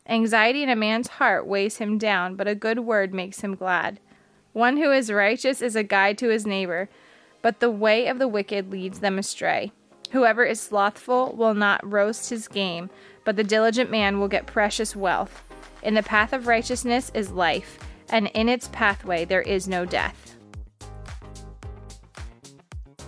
Anxiety 0.07 0.63
in 0.63 0.69
a 0.69 0.75
man's 0.75 1.07
heart 1.07 1.47
weighs 1.47 1.77
him 1.77 1.97
down, 1.97 2.35
but 2.35 2.47
a 2.47 2.55
good 2.55 2.79
word 2.79 3.13
makes 3.13 3.41
him 3.41 3.55
glad. 3.55 3.99
One 4.53 4.77
who 4.77 4.91
is 4.91 5.11
righteous 5.11 5.61
is 5.61 5.75
a 5.75 5.83
guide 5.83 6.17
to 6.19 6.29
his 6.29 6.45
neighbor, 6.45 6.89
but 7.41 7.59
the 7.59 7.71
way 7.71 8.07
of 8.07 8.19
the 8.19 8.27
wicked 8.27 8.71
leads 8.71 8.99
them 8.99 9.17
astray. 9.17 9.71
Whoever 10.11 10.43
is 10.43 10.59
slothful 10.59 11.35
will 11.35 11.53
not 11.53 11.87
roast 11.89 12.29
his 12.29 12.47
game, 12.47 12.89
but 13.25 13.35
the 13.35 13.43
diligent 13.43 13.91
man 13.91 14.19
will 14.19 14.27
get 14.27 14.47
precious 14.47 14.95
wealth. 14.95 15.43
In 15.83 15.93
the 15.93 16.03
path 16.03 16.33
of 16.33 16.47
righteousness 16.47 17.11
is 17.13 17.31
life, 17.31 17.77
and 18.09 18.27
in 18.33 18.49
its 18.49 18.69
pathway 18.69 19.23
there 19.25 19.41
is 19.41 19.67
no 19.67 19.85
death. 19.85 20.35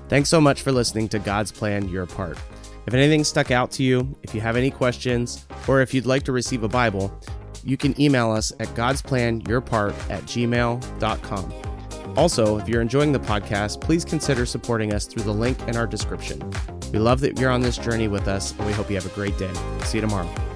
Thanks 0.10 0.30
so 0.30 0.40
much 0.40 0.62
for 0.62 0.72
listening 0.72 1.10
to 1.10 1.20
God's 1.20 1.52
Plan 1.52 1.90
Your 1.90 2.06
Part. 2.06 2.38
If 2.86 2.94
anything 2.94 3.24
stuck 3.24 3.50
out 3.50 3.72
to 3.72 3.84
you, 3.84 4.16
if 4.24 4.36
you 4.36 4.42
have 4.42 4.56
any 4.56 4.70
questions, 4.70 5.48
or 5.68 5.82
if 5.82 5.94
you'd 5.94 6.06
like 6.06 6.24
to 6.24 6.32
receive 6.32 6.64
a 6.64 6.68
Bible, 6.68 7.12
you 7.64 7.78
can 7.78 8.00
email 8.00 8.32
us 8.32 8.52
at 8.60 8.68
godsplanyourpart 8.70 9.94
at 10.10 10.24
gmail.com. 10.24 11.54
Also, 12.18 12.58
if 12.58 12.68
you're 12.68 12.82
enjoying 12.82 13.12
the 13.12 13.20
podcast, 13.20 13.80
please 13.80 14.04
consider 14.04 14.46
supporting 14.46 14.94
us 14.94 15.06
through 15.06 15.24
the 15.24 15.34
link 15.34 15.58
in 15.68 15.78
our 15.78 15.88
description. 15.88 16.52
We 16.92 17.00
love 17.00 17.22
that 17.22 17.40
you're 17.40 17.52
on 17.52 17.62
this 17.62 17.78
journey 17.78 18.08
with 18.08 18.28
us, 18.28 18.54
and 18.58 18.68
we 18.68 18.74
hope 18.74 18.90
you 18.90 18.96
have 18.96 19.06
a 19.06 19.16
great 19.16 19.38
day. 19.38 19.54
See 19.84 19.98
you 19.98 20.02
tomorrow. 20.02 20.51